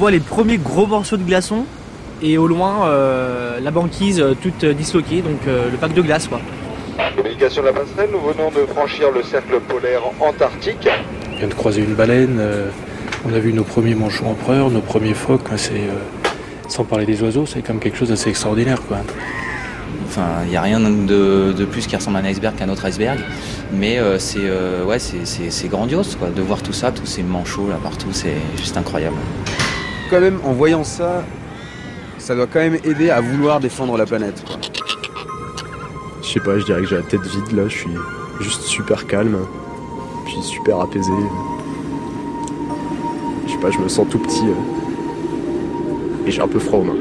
voit 0.00 0.10
les 0.10 0.20
premiers 0.20 0.56
gros 0.56 0.86
morceaux 0.86 1.18
de 1.18 1.24
glaçons 1.24 1.66
et 2.22 2.38
au 2.38 2.46
loin 2.46 2.88
la 3.62 3.70
banquise 3.70 4.24
toute 4.40 4.64
disloquée, 4.64 5.20
donc 5.20 5.40
le 5.46 5.76
pack 5.76 5.92
de 5.92 6.00
glace 6.00 6.26
quoi. 6.26 6.40
Communication 7.16 7.60
de 7.62 7.66
la 7.66 7.72
passerelle, 7.74 8.08
nous 8.10 8.20
venons 8.20 8.50
de 8.50 8.66
franchir 8.66 9.10
le 9.10 9.22
cercle 9.22 9.60
polaire 9.60 10.00
antarctique. 10.20 10.88
On 11.34 11.36
vient 11.36 11.48
de 11.48 11.54
croiser 11.54 11.82
une 11.82 11.94
baleine, 11.94 12.40
on 13.26 13.34
a 13.34 13.38
vu 13.38 13.52
nos 13.52 13.62
premiers 13.62 13.94
manchots 13.94 14.24
empereurs, 14.24 14.70
nos 14.70 14.80
premiers 14.80 15.12
phoques, 15.12 15.48
c'est 15.56 15.88
sans 16.68 16.84
parler 16.84 17.04
des 17.04 17.22
oiseaux, 17.22 17.44
c'est 17.44 17.60
quand 17.60 17.74
même 17.74 17.82
quelque 17.82 17.98
chose 17.98 18.08
d'assez 18.08 18.30
extraordinaire. 18.30 18.80
Quoi. 18.88 18.98
Enfin, 20.06 20.26
il 20.44 20.50
n'y 20.50 20.56
a 20.56 20.62
rien 20.62 20.80
de, 20.80 21.64
plus 21.70 21.86
qui 21.86 21.94
ressemble 21.94 22.16
à 22.16 22.20
un 22.20 22.24
iceberg 22.24 22.56
qu'un 22.56 22.68
autre 22.68 22.84
iceberg. 22.86 23.20
Mais 23.72 23.98
euh, 23.98 24.18
c'est 24.18 24.38
euh, 24.40 24.84
ouais, 24.84 24.98
c'est 24.98 25.68
grandiose 25.68 26.16
quoi, 26.16 26.30
de 26.30 26.42
voir 26.42 26.62
tout 26.62 26.72
ça, 26.72 26.90
tous 26.90 27.06
ces 27.06 27.22
manchots 27.22 27.68
là 27.68 27.78
partout, 27.80 28.08
c'est 28.12 28.34
juste 28.56 28.76
incroyable. 28.76 29.16
Quand 30.10 30.20
même, 30.20 30.40
en 30.44 30.52
voyant 30.52 30.82
ça, 30.82 31.22
ça 32.18 32.34
doit 32.34 32.46
quand 32.46 32.58
même 32.58 32.78
aider 32.84 33.10
à 33.10 33.20
vouloir 33.20 33.60
défendre 33.60 33.96
la 33.96 34.06
planète. 34.06 34.42
Je 36.22 36.28
sais 36.28 36.40
pas, 36.40 36.58
je 36.58 36.64
dirais 36.64 36.80
que 36.80 36.88
j'ai 36.88 36.96
la 36.96 37.02
tête 37.02 37.22
vide 37.22 37.52
là, 37.52 37.68
je 37.68 37.76
suis 37.76 37.96
juste 38.40 38.62
super 38.62 39.06
calme, 39.06 39.38
puis 40.26 40.42
super 40.42 40.80
apaisé. 40.80 41.12
Je 43.46 43.52
sais 43.52 43.58
pas, 43.58 43.70
je 43.70 43.78
me 43.78 43.88
sens 43.88 44.06
tout 44.10 44.18
petit. 44.18 44.46
Euh 44.46 44.80
et 46.26 46.30
j'ai 46.30 46.42
un 46.42 46.48
peu 46.48 46.58
froid 46.58 46.80
aux 46.80 46.84
mains. 46.84 46.94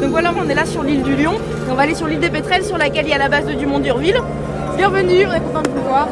Donc 0.00 0.10
voilà, 0.10 0.32
on 0.36 0.48
est 0.48 0.54
là 0.54 0.66
sur 0.66 0.82
l'île 0.82 1.02
du 1.02 1.16
Lion. 1.16 1.34
on 1.70 1.74
va 1.74 1.82
aller 1.82 1.94
sur 1.94 2.06
l'île 2.06 2.20
des 2.20 2.30
Pétrels 2.30 2.64
sur 2.64 2.78
laquelle 2.78 3.06
il 3.06 3.10
y 3.10 3.14
a 3.14 3.18
la 3.18 3.28
base 3.28 3.46
de 3.46 3.52
Dumont 3.52 3.78
d'Urville. 3.78 4.20
Bienvenue, 4.76 5.26
on 5.26 5.32
est 5.32 5.40
content 5.40 5.62
de 5.62 5.68
vous 5.68 5.82
voir. 5.86 6.08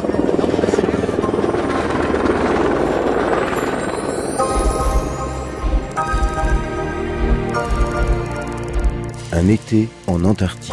Un 9.42 9.48
été 9.48 9.88
en 10.06 10.24
Antarctique. 10.24 10.72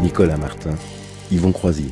Nicolas 0.00 0.38
Martin, 0.38 0.70
Yvon 1.30 1.52
Croisier. 1.52 1.90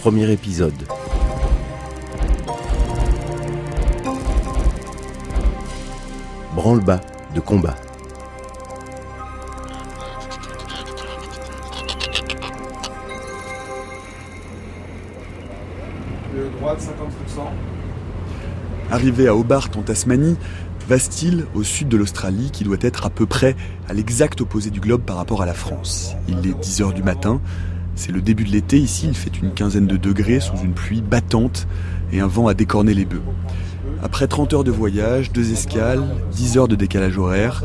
Premier 0.00 0.32
épisode. 0.32 0.74
Branle-bas 6.56 7.00
de 7.32 7.38
combat. 7.38 7.76
Le 16.38 16.50
droit 16.50 16.76
de 16.76 16.80
50%. 16.80 16.84
Arrivé 18.92 19.26
à 19.26 19.34
Hobart 19.34 19.68
en 19.76 19.82
Tasmanie, 19.82 20.36
vaste 20.88 21.22
île 21.22 21.46
au 21.54 21.64
sud 21.64 21.88
de 21.88 21.96
l'Australie 21.96 22.50
qui 22.52 22.62
doit 22.62 22.76
être 22.80 23.04
à 23.04 23.10
peu 23.10 23.26
près 23.26 23.56
à 23.88 23.92
l'exact 23.92 24.40
opposé 24.40 24.70
du 24.70 24.78
globe 24.78 25.02
par 25.02 25.16
rapport 25.16 25.42
à 25.42 25.46
la 25.46 25.54
France? 25.54 26.14
Il 26.28 26.38
est 26.46 26.54
10h 26.54 26.94
du 26.94 27.02
matin, 27.02 27.40
c'est 27.96 28.12
le 28.12 28.22
début 28.22 28.44
de 28.44 28.50
l'été 28.50 28.78
ici, 28.78 29.06
il 29.08 29.16
fait 29.16 29.36
une 29.42 29.52
quinzaine 29.52 29.88
de 29.88 29.96
degrés 29.96 30.38
sous 30.38 30.56
une 30.62 30.74
pluie 30.74 31.02
battante 31.02 31.66
et 32.12 32.20
un 32.20 32.28
vent 32.28 32.46
à 32.46 32.54
décorner 32.54 32.94
les 32.94 33.04
bœufs. 33.04 33.22
Après 34.00 34.28
30 34.28 34.54
heures 34.54 34.64
de 34.64 34.70
voyage, 34.70 35.32
deux 35.32 35.50
escales, 35.50 36.04
10 36.30 36.56
heures 36.56 36.68
de 36.68 36.76
décalage 36.76 37.18
horaire, 37.18 37.64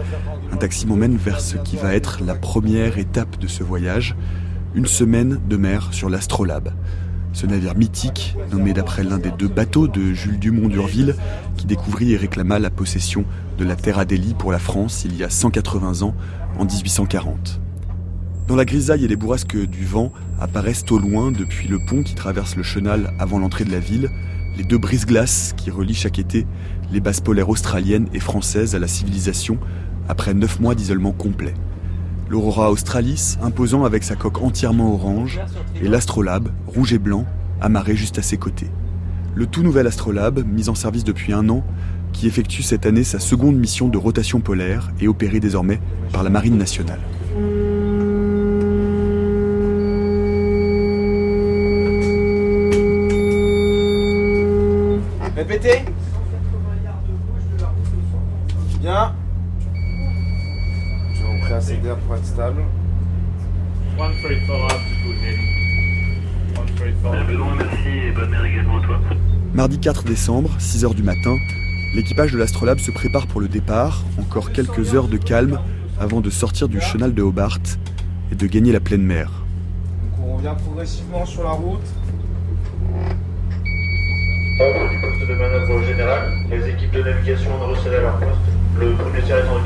un 0.51 0.57
taxi 0.57 0.87
m'emmène 0.87 1.15
vers 1.15 1.41
ce 1.41 1.57
qui 1.57 1.77
va 1.77 1.93
être 1.93 2.23
la 2.25 2.33
première 2.33 2.97
étape 2.97 3.37
de 3.37 3.45
ce 3.45 3.63
voyage, 3.63 4.15
une 4.73 4.87
semaine 4.87 5.39
de 5.47 5.57
mer 5.57 5.89
sur 5.91 6.09
l'Astrolabe. 6.09 6.73
Ce 7.33 7.47
navire 7.47 7.75
mythique, 7.75 8.35
nommé 8.51 8.73
d'après 8.73 9.03
l'un 9.03 9.17
des 9.17 9.31
deux 9.31 9.47
bateaux 9.47 9.87
de 9.87 10.13
Jules 10.13 10.37
Dumont 10.37 10.67
d'Urville, 10.67 11.15
qui 11.57 11.65
découvrit 11.65 12.13
et 12.13 12.17
réclama 12.17 12.59
la 12.59 12.69
possession 12.69 13.25
de 13.57 13.65
la 13.65 13.75
Terre 13.75 13.97
Adélie 13.97 14.35
pour 14.35 14.51
la 14.51 14.59
France 14.59 15.03
il 15.03 15.17
y 15.17 15.23
a 15.23 15.31
180 15.31 16.03
ans, 16.03 16.13
en 16.59 16.65
1840. 16.65 17.59
Dans 18.47 18.55
la 18.55 18.65
grisaille 18.65 19.03
et 19.03 19.07
les 19.07 19.15
bourrasques 19.15 19.57
du 19.57 19.83
vent 19.83 20.13
apparaissent 20.39 20.85
au 20.91 20.99
loin, 20.99 21.31
depuis 21.31 21.67
le 21.67 21.79
pont 21.83 22.03
qui 22.03 22.13
traverse 22.13 22.55
le 22.55 22.61
chenal 22.61 23.11
avant 23.17 23.39
l'entrée 23.39 23.65
de 23.65 23.71
la 23.71 23.79
ville, 23.79 24.11
les 24.55 24.63
deux 24.63 24.77
brises-glaces 24.77 25.55
qui 25.57 25.71
relient 25.71 25.95
chaque 25.95 26.19
été 26.19 26.45
les 26.91 26.99
bases 26.99 27.21
polaires 27.21 27.49
australiennes 27.49 28.09
et 28.13 28.19
françaises 28.19 28.75
à 28.75 28.79
la 28.79 28.87
civilisation 28.87 29.57
après 30.07 30.35
neuf 30.35 30.59
mois 30.59 30.75
d'isolement 30.75 31.13
complet. 31.13 31.55
L'Aurora 32.29 32.71
Australis, 32.71 33.37
imposant 33.41 33.83
avec 33.83 34.03
sa 34.03 34.15
coque 34.15 34.41
entièrement 34.41 34.93
orange, 34.93 35.39
et 35.81 35.87
l'Astrolabe, 35.87 36.49
rouge 36.67 36.93
et 36.93 36.99
blanc, 36.99 37.25
amarré 37.61 37.95
juste 37.95 38.17
à 38.17 38.21
ses 38.21 38.37
côtés. 38.37 38.69
Le 39.35 39.45
tout 39.45 39.63
nouvel 39.63 39.87
Astrolabe, 39.87 40.45
mis 40.45 40.69
en 40.69 40.75
service 40.75 41.03
depuis 41.03 41.33
un 41.33 41.49
an, 41.49 41.63
qui 42.11 42.27
effectue 42.27 42.61
cette 42.61 42.85
année 42.85 43.03
sa 43.03 43.19
seconde 43.19 43.57
mission 43.57 43.87
de 43.87 43.97
rotation 43.97 44.39
polaire 44.39 44.91
et 44.99 45.07
opéré 45.07 45.39
désormais 45.39 45.79
par 46.11 46.23
la 46.23 46.29
Marine 46.29 46.57
nationale. 46.57 46.99
4 69.83 70.05
décembre, 70.05 70.49
6h 70.61 70.95
du 70.95 71.03
matin, 71.03 71.35
l'équipage 71.93 72.31
de 72.31 72.37
l'Astrolabe 72.37 72.79
se 72.79 72.89
prépare 72.89 73.27
pour 73.27 73.41
le 73.41 73.49
départ, 73.49 74.05
encore 74.17 74.53
quelques 74.53 74.95
heures 74.95 75.09
de 75.09 75.17
calme 75.17 75.59
avant 75.99 76.21
de 76.21 76.29
sortir 76.29 76.69
du 76.69 76.79
chenal 76.79 77.13
de 77.13 77.21
Hobart 77.21 77.59
et 78.31 78.35
de 78.35 78.47
gagner 78.47 78.71
la 78.71 78.79
pleine 78.79 79.01
mer. 79.01 79.29
Donc 80.01 80.25
on 80.25 80.37
revient 80.37 80.55
progressivement 80.63 81.25
sur 81.25 81.43
la 81.43 81.49
route. 81.49 81.81
Ordre 84.61 84.89
du 84.89 85.01
poste 85.01 85.29
de 85.29 85.35
manœuvre 85.35 85.83
général, 85.83 86.31
les 86.49 86.69
équipes 86.69 86.93
de 86.93 87.03
navigation 87.03 87.51
ont 87.53 87.67
recélé 87.67 87.97
à 87.97 88.01
leur 88.03 88.19
poste. 88.19 88.39
Le 88.79 88.93
premier 88.93 89.21
tir 89.23 89.37
est 89.37 89.49
en 89.49 89.57
le 89.57 89.63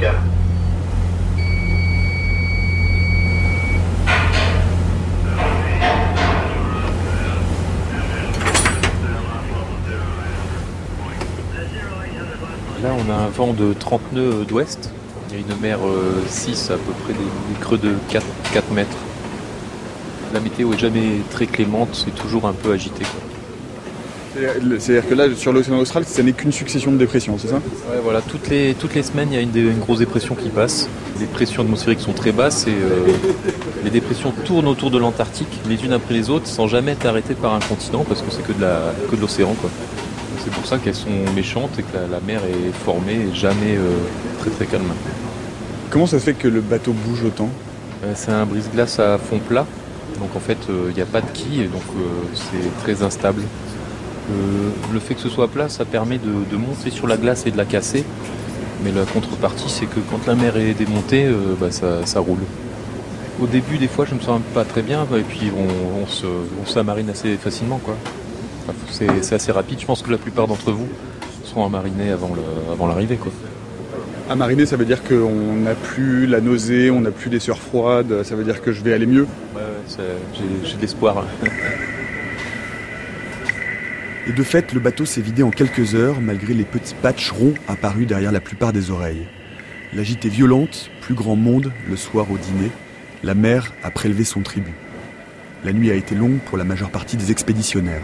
on 13.08 13.12
a 13.12 13.16
un 13.16 13.30
vent 13.30 13.54
de 13.54 13.74
30 13.74 14.14
nœuds 14.14 14.46
d'ouest. 14.48 14.90
Il 15.30 15.36
y 15.36 15.38
a 15.38 15.42
une 15.42 15.62
mer 15.62 15.80
6, 16.28 16.70
euh, 16.70 16.76
à 16.76 16.78
peu 16.78 16.92
près 17.04 17.14
des, 17.14 17.60
creux 17.60 17.78
de 17.78 17.94
4, 18.10 18.26
4 18.54 18.72
mètres. 18.72 18.98
La 20.34 20.40
météo 20.40 20.74
est 20.74 20.78
jamais 20.78 21.22
très 21.32 21.48
clémente, 21.48 21.90
c'est 21.94 22.16
toujours 22.16 22.48
un 22.48 22.54
peu 22.54 22.72
agité. 22.72 23.04
C'est-à-dire 24.80 25.10
que 25.10 25.16
là, 25.16 25.26
sur 25.36 25.52
l'océan 25.52 25.80
austral, 25.80 26.06
ça 26.06 26.22
n'est 26.22 26.34
qu'une 26.34 26.52
succession 26.52 26.92
de 26.92 26.98
dépressions, 26.98 27.38
c'est 27.40 27.48
ça? 27.48 27.56
Ouais, 27.56 28.00
voilà. 28.04 28.22
Toutes 28.22 28.50
les, 28.50 28.76
toutes 28.76 28.94
les 28.94 29.02
semaines, 29.02 29.30
il 29.32 29.36
y 29.36 29.38
a 29.38 29.42
une, 29.42 29.80
grosse 29.80 30.00
dépression 30.00 30.36
qui 30.36 30.50
passe. 30.50 30.88
Les 31.20 31.26
pressions 31.26 31.64
atmosphériques 31.64 32.02
sont 32.02 32.14
très 32.14 32.32
basses 32.32 32.68
et 32.68 32.72
euh, 32.72 33.08
les 33.84 33.90
dépressions 33.90 34.32
tournent 34.46 34.68
autour 34.68 34.92
de 34.92 35.00
l'Antarctique, 35.00 35.48
les 35.68 35.84
unes 35.84 35.94
après 35.94 36.14
les 36.14 36.30
autres, 36.30 36.46
sans 36.46 36.68
jamais 36.68 36.92
être 36.92 37.08
arrêtées 37.08 37.34
par 37.34 37.56
un 37.56 37.60
continent, 37.60 38.06
parce 38.08 38.22
que 38.22 38.30
c'est 38.30 38.46
que 38.46 38.54
de 38.54 38.62
la, 38.62 38.94
que 39.10 39.16
de 39.16 39.22
l'océan, 39.22 39.56
quoi. 39.60 39.72
C'est 40.48 40.54
pour 40.54 40.66
ça 40.66 40.78
qu'elles 40.78 40.96
sont 40.96 41.10
méchantes 41.36 41.78
et 41.78 41.84
que 41.84 41.98
la, 42.10 42.22
mer 42.22 42.40
est 42.46 42.72
formée 42.72 43.16
et 43.16 43.36
jamais 43.36 43.76
euh, 43.76 43.98
très 44.40 44.50
très 44.50 44.66
calme. 44.66 44.94
Comment 45.90 46.08
ça 46.08 46.20
se 46.20 46.24
fait 46.24 46.36
que 46.36 46.48
le 46.48 46.62
bateau 46.62 46.94
bouge 46.94 47.26
autant? 47.26 47.50
Euh, 48.06 48.14
C'est 48.16 48.32
un 48.32 48.46
brise-glace 48.46 48.98
à 49.00 49.18
fond 49.18 49.40
plat. 49.40 49.66
Donc 50.22 50.38
en 50.38 50.40
fait, 50.40 50.58
il 50.70 50.96
n'y 50.96 51.02
a 51.02 51.06
pas 51.06 51.20
de 51.20 51.30
quille, 51.34 51.68
donc 51.68 51.84
c'est 52.34 52.82
très 52.82 53.04
instable. 53.04 53.42
Euh, 53.42 54.70
le 54.94 55.00
fait 55.02 55.16
que 55.16 55.22
ce 55.22 55.28
soit 55.28 55.50
plat, 55.50 55.68
ça 55.68 55.84
permet 55.84 56.18
de, 56.18 56.56
monter 56.56 56.92
sur 56.92 57.08
la 57.08 57.18
glace 57.18 57.46
et 57.46 57.52
de 57.52 57.58
la 57.58 57.66
casser. 57.66 58.06
Mais 58.86 58.92
la 58.94 59.04
contrepartie, 59.04 59.68
c'est 59.68 59.86
que 59.86 60.00
quand 60.10 60.26
la 60.28 60.36
mer 60.36 60.56
est 60.56 60.76
démontée, 60.76 61.26
euh, 61.26 61.56
bah, 61.60 61.72
ça, 61.72 62.20
roule. 62.22 62.40
Au 63.42 63.48
début, 63.48 63.78
des 63.78 63.90
fois, 63.90 64.06
je 64.06 64.16
me 64.16 64.22
sens 64.22 64.40
pas 64.54 64.64
très 64.64 64.82
bien, 64.82 65.06
et 65.14 65.24
puis 65.24 65.52
on, 65.58 66.06
on 66.06 66.66
s'amarine 66.66 67.10
assez 67.10 67.36
facilement. 67.36 67.80
quoi. 67.84 67.98
C'est 68.92 69.34
assez 69.34 69.52
rapide. 69.52 69.80
Je 69.80 69.86
pense 69.86 70.02
que 70.02 70.12
la 70.12 70.18
plupart 70.18 70.48
d'entre 70.48 70.72
vous 70.72 70.88
seront 71.44 71.66
amarinés 71.66 72.12
avant 72.12 72.88
l'arrivée. 72.88 73.18
quoi. 73.18 73.32
À 74.30 74.36
mariner, 74.36 74.66
ça 74.66 74.76
veut 74.76 74.84
dire 74.86 75.04
qu'on 75.04 75.56
n'a 75.56 75.74
plus 75.74 76.28
la 76.28 76.42
nausée, 76.42 76.92
on 76.92 77.00
n'a 77.00 77.12
plus 77.12 77.30
des 77.30 77.40
sueurs 77.40 77.60
froides, 77.60 78.24
ça 78.24 78.36
veut 78.36 78.44
dire 78.44 78.62
que 78.62 78.74
je 78.74 78.84
vais 78.84 78.92
aller 78.92 79.06
mieux 79.06 79.26
Ouais, 79.56 79.62
j'ai 80.68 80.76
de 80.76 80.82
l'espoir. 80.82 81.26
Et 84.28 84.34
de 84.34 84.44
fait, 84.44 84.74
le 84.74 84.82
bateau 84.82 85.06
s'est 85.06 85.22
vidé 85.22 85.44
en 85.44 85.50
quelques 85.52 85.96
heures, 85.96 86.20
malgré 86.20 86.54
les 86.54 86.66
petits 86.66 86.96
patchs 87.02 87.32
ronds 87.32 87.54
apparus 87.70 88.06
derrière 88.06 88.34
la 88.34 88.42
plupart 88.42 88.74
des 88.74 88.92
oreilles. 88.92 89.26
La 89.94 90.04
gîte 90.04 90.26
est 90.26 90.30
violente, 90.30 90.92
plus 91.00 91.16
grand 91.16 91.38
monde, 91.38 91.72
le 91.90 91.96
soir 91.96 92.30
au 92.30 92.38
dîner. 92.38 92.72
la 93.24 93.34
mer 93.34 93.72
a 93.84 93.92
prélevé 93.92 94.26
son 94.26 94.42
tribut. 94.42 94.76
La 95.64 95.72
nuit 95.72 95.90
a 95.90 95.96
été 95.96 96.16
longue 96.16 96.40
pour 96.40 96.58
la 96.58 96.66
majeure 96.66 96.90
partie 96.92 97.16
des 97.16 97.32
expéditionnaires. 97.32 98.02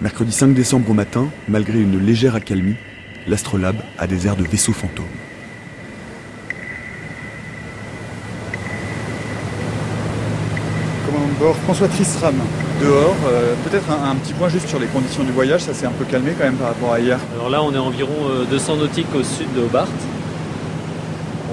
Mercredi 0.00 0.32
5 0.32 0.54
décembre 0.54 0.90
au 0.90 0.94
matin, 0.94 1.28
malgré 1.46 1.78
une 1.78 1.98
légère 2.00 2.34
accalmie, 2.34 2.76
l'astrolabe 3.26 3.76
a 3.98 4.06
des 4.06 4.26
airs 4.26 4.36
de 4.36 4.44
vaisseau 4.44 4.72
fantôme. 4.72 5.04
Commandant 11.06 11.28
de 11.28 11.38
bord, 11.38 11.56
François 11.56 11.88
Tristram, 11.88 12.34
dehors. 12.80 13.14
Euh, 13.28 13.54
Peut-être 13.68 13.90
un, 13.90 14.10
un 14.12 14.16
petit 14.16 14.32
point 14.32 14.48
juste 14.48 14.68
sur 14.68 14.78
les 14.78 14.86
conditions 14.86 15.22
du 15.22 15.32
voyage, 15.32 15.60
ça 15.60 15.74
s'est 15.74 15.84
un 15.86 15.90
peu 15.92 16.06
calmé 16.06 16.32
quand 16.36 16.44
même 16.44 16.54
par 16.56 16.68
rapport 16.68 16.94
à 16.94 17.00
hier. 17.00 17.18
Alors 17.34 17.50
là, 17.50 17.62
on 17.62 17.74
est 17.74 17.78
environ 17.78 18.14
euh, 18.30 18.44
200 18.50 18.76
nautiques 18.76 19.14
au 19.14 19.22
sud 19.22 19.52
de 19.54 19.60
Hobart. 19.60 19.86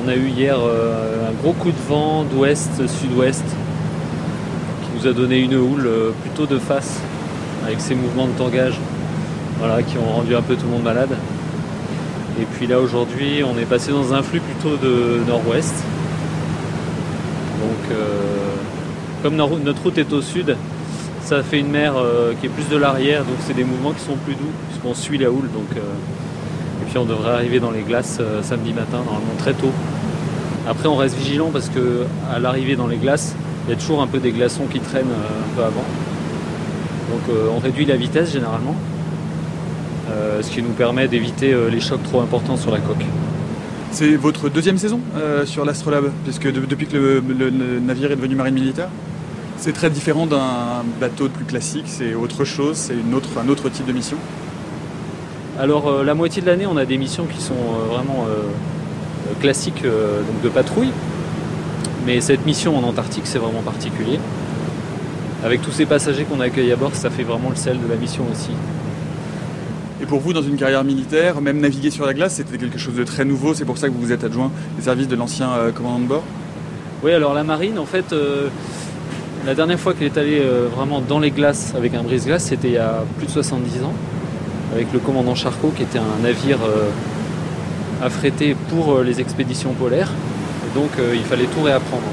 On 0.06 0.08
a 0.08 0.16
eu 0.16 0.28
hier 0.30 0.56
euh, 0.58 1.30
un 1.30 1.34
gros 1.42 1.52
coup 1.52 1.72
de 1.72 1.90
vent 1.90 2.24
d'ouest-sud-ouest 2.24 3.44
qui 3.44 4.90
nous 5.02 5.08
a 5.10 5.14
donné 5.14 5.40
une 5.40 5.56
houle 5.56 5.86
euh, 5.86 6.12
plutôt 6.22 6.46
de 6.46 6.58
face 6.60 7.02
avec 7.68 7.82
ces 7.82 7.96
mouvements 7.96 8.28
de 8.28 8.32
tangage 8.32 8.80
voilà, 9.60 9.84
qui 9.84 9.98
ont 9.98 10.10
rendu 10.10 10.34
un 10.36 10.42
peu 10.42 10.56
tout 10.56 10.66
le 10.66 10.72
monde 10.72 10.84
malade. 10.84 11.10
Et 12.40 12.46
puis 12.46 12.66
là 12.66 12.80
aujourd'hui 12.80 13.44
on 13.44 13.60
est 13.60 13.66
passé 13.66 13.92
dans 13.92 14.14
un 14.14 14.24
flux 14.24 14.40
plutôt 14.40 14.78
de 14.78 15.20
nord-ouest. 15.28 15.74
Donc 17.60 17.92
euh, 17.92 18.54
comme 19.22 19.36
notre 19.36 19.84
route 19.84 19.98
est 19.98 20.14
au 20.14 20.22
sud, 20.22 20.56
ça 21.26 21.44
fait 21.44 21.60
une 21.60 21.70
mer 21.70 21.96
euh, 21.98 22.34
qui 22.40 22.46
est 22.46 22.50
plus 22.50 22.70
de 22.70 22.78
l'arrière, 22.78 23.26
donc 23.26 23.36
c'est 23.42 23.56
des 23.56 23.66
mouvements 23.66 23.92
qui 23.92 24.06
sont 24.06 24.16
plus 24.16 24.36
doux 24.36 24.52
puisqu'on 24.70 24.94
suit 24.94 25.18
la 25.18 25.30
houle. 25.30 25.50
Donc, 25.52 25.76
euh, 25.76 25.80
et 25.80 26.90
puis 26.90 26.98
on 26.98 27.06
devrait 27.06 27.32
arriver 27.32 27.60
dans 27.60 27.72
les 27.72 27.82
glaces 27.82 28.22
samedi 28.44 28.72
matin, 28.72 29.00
normalement 29.00 29.36
très 29.40 29.54
tôt. 29.54 29.72
Après 30.70 30.88
on 30.88 30.96
reste 30.96 31.18
vigilant 31.18 31.50
parce 31.52 31.68
que 31.68 32.06
à 32.34 32.40
l'arrivée 32.40 32.78
dans 32.78 32.88
les 32.88 32.98
glaces, 32.98 33.36
il 33.68 33.72
y 33.72 33.74
a 33.74 33.76
toujours 33.78 34.02
un 34.02 34.08
peu 34.08 34.20
des 34.20 34.32
glaçons 34.32 34.68
qui 34.72 34.80
traînent 34.80 35.06
un 35.06 35.56
peu 35.58 35.64
avant. 35.64 35.84
Donc 37.12 37.22
euh, 37.30 37.48
on 37.56 37.60
réduit 37.60 37.86
la 37.86 37.96
vitesse 37.96 38.32
généralement, 38.32 38.76
euh, 40.10 40.42
ce 40.42 40.50
qui 40.52 40.62
nous 40.62 40.70
permet 40.72 41.08
d'éviter 41.08 41.54
euh, 41.54 41.70
les 41.70 41.80
chocs 41.80 42.04
trop 42.04 42.22
importants 42.22 42.58
sur 42.58 42.72
la 42.72 42.80
coque. 42.80 43.06
C'est 43.92 44.16
votre 44.18 44.50
deuxième 44.50 44.78
saison 44.78 45.00
sur 45.46 45.64
l'Astrolabe, 45.64 46.12
puisque 46.26 46.52
de- 46.52 46.66
depuis 46.66 46.88
que 46.88 46.98
le, 46.98 47.20
le- 47.22 47.50
le 47.50 47.80
navire 47.80 48.12
est 48.12 48.18
devenu 48.18 48.36
marine 48.36 48.54
militaire 48.56 48.90
C'est 49.58 49.72
très 49.72 49.90
différent 49.90 50.28
d'un 50.28 50.84
bateau 51.00 51.30
plus 51.30 51.46
classique, 51.46 51.86
c'est 51.88 52.14
autre 52.14 52.44
chose, 52.44 52.76
c'est 52.76 52.94
une 52.94 53.14
autre, 53.16 53.30
un 53.44 53.48
autre 53.48 53.70
type 53.70 53.86
de 53.88 53.94
mission. 53.94 54.18
Alors 55.58 56.04
la 56.04 56.14
moitié 56.14 56.42
de 56.42 56.48
l'année, 56.48 56.68
on 56.68 56.76
a 56.78 56.86
des 56.86 56.98
missions 56.98 57.26
qui 57.26 57.42
sont 57.42 57.56
vraiment 57.90 58.26
classiques 59.40 59.84
donc 59.84 60.42
de 60.44 60.50
patrouille. 60.50 60.92
Mais 62.06 62.20
cette 62.22 62.46
mission 62.46 62.78
en 62.78 62.84
Antarctique, 62.84 63.26
c'est 63.26 63.40
vraiment 63.40 63.62
particulier. 63.64 64.20
Avec 65.44 65.62
tous 65.62 65.72
ces 65.72 65.86
passagers 65.86 66.24
qu'on 66.24 66.40
accueille 66.40 66.72
à 66.72 66.76
bord, 66.76 66.96
ça 66.96 67.12
fait 67.12 67.24
vraiment 67.24 67.50
le 67.50 67.56
sel 67.56 67.78
de 67.80 67.88
la 67.88 67.96
mission 67.96 68.26
aussi. 68.32 68.50
Et 70.02 70.06
pour 70.06 70.20
vous, 70.20 70.34
dans 70.34 70.42
une 70.42 70.58
carrière 70.58 70.84
militaire, 70.84 71.42
même 71.42 71.60
naviguer 71.60 71.92
sur 71.92 72.06
la 72.06 72.14
glace, 72.16 72.36
c'était 72.36 72.58
quelque 72.58 72.80
chose 72.80 72.96
de 72.96 73.04
très 73.04 73.24
nouveau, 73.24 73.54
c'est 73.54 73.66
pour 73.66 73.78
ça 73.78 73.88
que 73.88 73.94
vous 73.94 74.02
vous 74.02 74.12
êtes 74.12 74.24
adjoint 74.24 74.52
des 74.78 74.84
services 74.84 75.08
de 75.08 75.16
l'ancien 75.16 75.52
euh, 75.52 75.72
commandant 75.72 76.00
de 76.00 76.06
bord? 76.06 76.24
Oui, 77.04 77.14
alors 77.14 77.36
la 77.36 77.44
marine, 77.44 77.78
en 77.78 77.86
fait, 77.86 78.14
euh, 78.14 78.48
la 79.46 79.54
dernière 79.54 79.80
fois 79.80 79.94
qu'elle 79.94 80.08
est 80.08 80.18
allée 80.18 80.42
euh, 80.42 80.68
vraiment 80.76 81.02
dans 81.02 81.20
les 81.20 81.30
glaces 81.30 81.74
avec 81.76 81.94
un 81.94 82.02
brise-glace, 82.02 82.46
c'était 82.46 82.70
il 82.70 82.74
y 82.74 82.80
a 82.80 83.04
plus 83.18 83.28
de 83.28 83.32
70 83.32 83.84
ans, 83.84 83.94
avec 84.74 84.92
le 84.92 84.98
commandant 84.98 85.36
Charcot, 85.36 85.72
qui 85.76 85.84
était 85.84 86.00
un 86.00 86.24
navire 86.24 86.60
affrété 88.04 88.56
pour 88.70 89.00
les 89.00 89.22
expéditions 89.22 89.74
polaires. 89.74 90.12
Et 90.66 90.78
donc, 90.78 90.90
il 91.14 91.24
fallait 91.24 91.46
tout 91.46 91.64
réapprendre. 91.64 92.04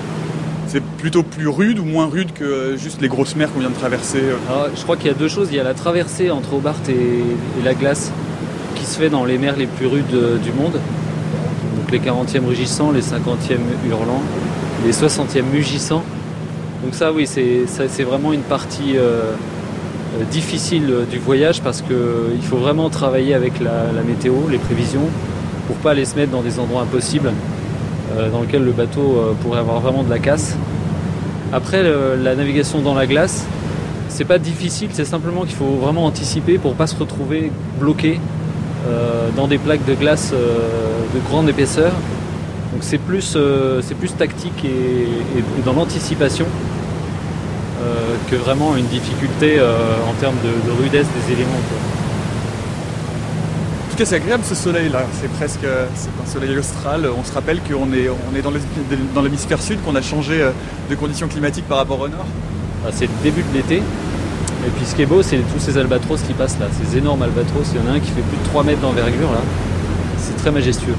C'est 0.74 0.82
plutôt 0.82 1.22
plus 1.22 1.46
rude 1.46 1.78
ou 1.78 1.84
moins 1.84 2.06
rude 2.06 2.32
que 2.32 2.42
euh, 2.42 2.76
juste 2.76 3.00
les 3.00 3.06
grosses 3.06 3.36
mers 3.36 3.52
qu'on 3.52 3.60
vient 3.60 3.70
de 3.70 3.76
traverser 3.76 4.18
euh 4.18 4.66
je 4.74 4.82
crois 4.82 4.96
qu'il 4.96 5.06
y 5.06 5.10
a 5.10 5.14
deux 5.14 5.28
choses. 5.28 5.46
Il 5.52 5.56
y 5.56 5.60
a 5.60 5.62
la 5.62 5.72
traversée 5.72 6.32
entre 6.32 6.52
Hobart 6.54 6.80
et, 6.88 7.62
la 7.64 7.74
glace 7.74 8.10
qui 8.74 8.84
se 8.84 8.98
fait 8.98 9.08
dans 9.08 9.24
les 9.24 9.38
mers 9.38 9.56
les 9.56 9.68
plus 9.68 9.86
rudes 9.86 10.12
euh, 10.14 10.36
du 10.36 10.50
monde. 10.50 10.72
Donc 10.72 11.92
les 11.92 12.00
40e 12.00 12.44
rugissants, 12.44 12.90
les 12.90 13.02
50e 13.02 13.60
hurlants, 13.88 14.24
les 14.84 14.90
60e 14.90 15.44
mugissants. 15.44 16.02
Donc 16.82 16.96
ça, 16.96 17.12
oui, 17.12 17.28
c'est 17.28 18.02
vraiment 18.02 18.32
une 18.32 18.42
partie 18.42 18.96
difficile 20.32 21.06
du 21.08 21.18
voyage 21.18 21.62
parce 21.62 21.82
qu'il 21.82 22.42
faut 22.42 22.56
vraiment 22.56 22.90
travailler 22.90 23.32
avec 23.32 23.60
la, 23.60 24.02
météo, 24.02 24.34
les 24.50 24.58
prévisions, 24.58 25.08
pour 25.68 25.76
pas 25.76 25.92
aller 25.92 26.04
se 26.04 26.16
mettre 26.16 26.32
dans 26.32 26.42
des 26.42 26.58
endroits 26.58 26.82
impossibles 26.82 27.32
dans 28.32 28.42
lesquels 28.42 28.64
le 28.64 28.72
bateau 28.72 29.34
pourrait 29.40 29.60
avoir 29.60 29.80
vraiment 29.80 30.02
de 30.02 30.10
la 30.10 30.18
casse. 30.18 30.58
Après, 31.54 31.84
la 31.84 32.34
navigation 32.34 32.80
dans 32.80 32.94
la 32.94 33.06
glace, 33.06 33.46
c'est 34.08 34.24
pas 34.24 34.38
difficile, 34.38 34.88
c'est 34.92 35.04
simplement 35.04 35.42
qu'il 35.42 35.54
faut 35.54 35.76
vraiment 35.80 36.04
anticiper 36.04 36.58
pour 36.58 36.74
pas 36.74 36.88
se 36.88 36.96
retrouver 36.96 37.52
bloqué 37.78 38.18
euh, 38.88 39.28
dans 39.36 39.46
des 39.46 39.58
plaques 39.58 39.84
de 39.84 39.94
glace 39.94 40.32
euh, 40.34 40.58
de 41.14 41.20
grande 41.28 41.48
épaisseur. 41.48 41.92
Donc 42.72 42.82
c'est 42.82 42.98
plus, 42.98 43.34
euh, 43.36 43.80
plus 44.00 44.16
tactique 44.16 44.64
et, 44.64 45.06
dans 45.64 45.74
l'anticipation 45.74 46.46
que 48.30 48.36
vraiment 48.36 48.76
une 48.76 48.86
difficulté 48.86 49.60
en 49.60 50.14
termes 50.18 50.36
de, 50.42 50.48
de 50.48 50.82
rudesse 50.82 51.06
des 51.06 51.34
éléments. 51.34 51.60
Tout 53.94 53.98
cas, 53.98 54.06
c'est 54.06 54.16
agréable 54.16 54.42
ce 54.44 54.56
soleil 54.56 54.88
là. 54.88 55.02
C'est 55.20 55.30
presque 55.30 55.60
un 55.64 56.26
soleil 56.28 56.58
austral. 56.58 57.08
On 57.16 57.22
se 57.22 57.32
rappelle 57.32 57.60
qu'on 57.60 57.92
est, 57.92 58.08
on 58.08 58.34
est 58.36 58.42
dans 58.42 58.50
l'hémisphère- 58.50 58.98
dans 59.14 59.22
l'hémisphère 59.22 59.62
sud, 59.62 59.80
qu'on 59.84 59.94
a 59.94 60.02
changé 60.02 60.42
euh, 60.42 60.50
de 60.90 60.96
conditions 60.96 61.28
climatiques 61.28 61.68
par 61.68 61.78
rapport 61.78 62.00
au 62.00 62.08
nord. 62.08 62.26
Ah, 62.84 62.90
c'est 62.92 63.04
le 63.04 63.12
début 63.22 63.42
de 63.44 63.54
l'été. 63.56 63.76
Et 63.76 64.70
puis 64.76 64.84
ce 64.84 64.96
qui 64.96 65.02
est 65.02 65.06
beau, 65.06 65.22
c'est 65.22 65.36
tous 65.36 65.60
ces 65.60 65.78
albatros 65.78 66.20
qui 66.26 66.32
passent 66.32 66.58
là, 66.58 66.66
ces 66.82 66.98
énormes 66.98 67.22
albatros. 67.22 67.68
Il 67.72 67.84
y 67.84 67.88
en 67.88 67.92
a 67.92 67.94
un 67.94 68.00
qui 68.00 68.08
fait 68.10 68.22
plus 68.22 68.36
de 68.36 68.44
3 68.48 68.64
mètres 68.64 68.80
d'envergure 68.80 69.30
là. 69.30 69.38
C'est 70.18 70.36
très 70.38 70.50
majestueux. 70.50 70.96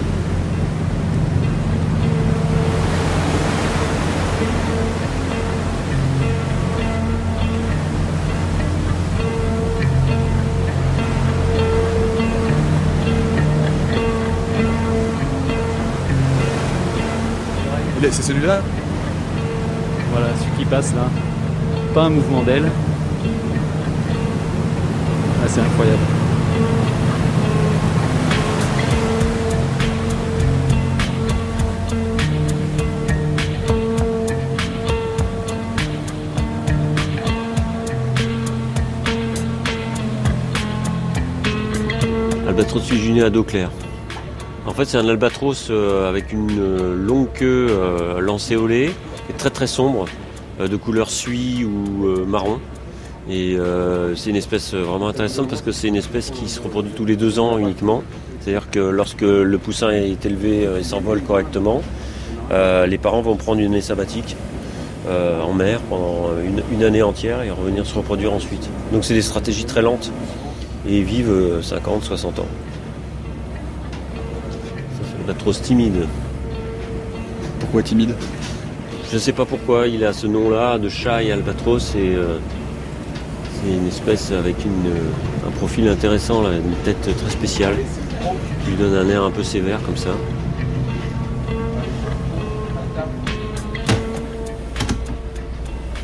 C'est 18.11 18.21
celui-là 18.21 18.61
Voilà, 20.11 20.27
celui 20.39 20.51
qui 20.59 20.65
passe 20.65 20.93
là. 20.93 21.09
Pas 21.93 22.03
un 22.03 22.09
mouvement 22.11 22.43
d'aile. 22.43 22.69
Ah, 25.43 25.47
c'est 25.47 25.61
incroyable. 25.61 25.97
Albatros 42.47 42.81
fusionné 42.81 43.23
à 43.23 43.31
dos 43.31 43.43
clair. 43.43 43.71
En 44.67 44.73
fait, 44.73 44.85
c'est 44.85 44.97
un 44.97 45.07
albatros 45.07 45.67
euh, 45.69 46.09
avec 46.09 46.33
une 46.33 46.59
euh, 46.59 46.95
longue 46.95 47.31
queue 47.33 47.67
euh, 47.69 48.19
lancéolée 48.19 48.91
et 49.29 49.33
très 49.33 49.51
très 49.51 49.67
sombre, 49.67 50.05
de 50.59 50.75
couleur 50.75 51.09
suie 51.09 51.65
ou 51.65 52.25
marron. 52.25 52.59
Et 53.29 53.57
c'est 54.15 54.29
une 54.29 54.35
espèce 54.35 54.73
vraiment 54.73 55.07
intéressante 55.07 55.49
parce 55.49 55.61
que 55.61 55.71
c'est 55.71 55.87
une 55.87 55.95
espèce 55.95 56.29
qui 56.29 56.47
se 56.47 56.61
reproduit 56.61 56.91
tous 56.91 57.05
les 57.05 57.15
deux 57.15 57.39
ans 57.39 57.57
uniquement. 57.57 58.03
C'est-à-dire 58.39 58.69
que 58.69 58.79
lorsque 58.79 59.23
le 59.23 59.57
poussin 59.57 59.89
est 59.89 60.25
élevé 60.25 60.69
et 60.79 60.83
s'envole 60.83 61.21
correctement, 61.21 61.81
les 62.51 62.97
parents 62.99 63.21
vont 63.21 63.35
prendre 63.35 63.59
une 63.59 63.71
année 63.71 63.81
sabbatique 63.81 64.37
en 65.09 65.51
mer 65.53 65.81
pendant 65.89 66.29
une, 66.41 66.61
une 66.71 66.83
année 66.83 67.01
entière 67.01 67.41
et 67.41 67.49
revenir 67.49 67.85
se 67.85 67.95
reproduire 67.95 68.31
ensuite. 68.31 68.69
Donc 68.93 69.03
c'est 69.03 69.15
des 69.15 69.23
stratégies 69.23 69.65
très 69.65 69.81
lentes 69.81 70.11
et 70.87 70.99
ils 70.99 71.03
vivent 71.03 71.31
euh, 71.31 71.61
50, 71.61 72.03
60 72.03 72.39
ans. 72.39 72.47
Timide. 75.33 76.07
Pourquoi 77.59 77.81
timide 77.81 78.15
Je 79.09 79.15
ne 79.15 79.19
sais 79.19 79.31
pas 79.31 79.45
pourquoi 79.45 79.87
il 79.87 80.03
a 80.05 80.13
ce 80.13 80.27
nom-là 80.27 80.77
de 80.77 80.87
chat 80.87 81.23
et 81.23 81.31
albatros 81.31 81.95
et 81.95 82.15
euh, 82.15 82.37
c'est 83.53 83.73
une 83.73 83.87
espèce 83.87 84.31
avec 84.31 84.63
une, 84.63 84.91
euh, 84.91 85.47
un 85.47 85.51
profil 85.51 85.87
intéressant, 85.87 86.43
là, 86.43 86.49
une 86.51 86.75
tête 86.83 87.01
très 87.01 87.29
spéciale 87.29 87.75
qui 88.63 88.71
lui 88.71 88.77
donne 88.77 88.93
un 88.93 89.09
air 89.09 89.23
un 89.23 89.31
peu 89.31 89.43
sévère 89.43 89.81
comme 89.83 89.97
ça. 89.97 90.11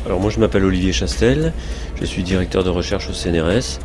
Alors 0.04 0.20
moi 0.20 0.30
je 0.30 0.40
m'appelle 0.40 0.64
Olivier 0.64 0.92
Chastel, 0.92 1.52
je 2.00 2.04
suis 2.04 2.22
directeur 2.22 2.64
de 2.64 2.70
recherche 2.70 3.08
au 3.08 3.12
CNRS 3.12 3.78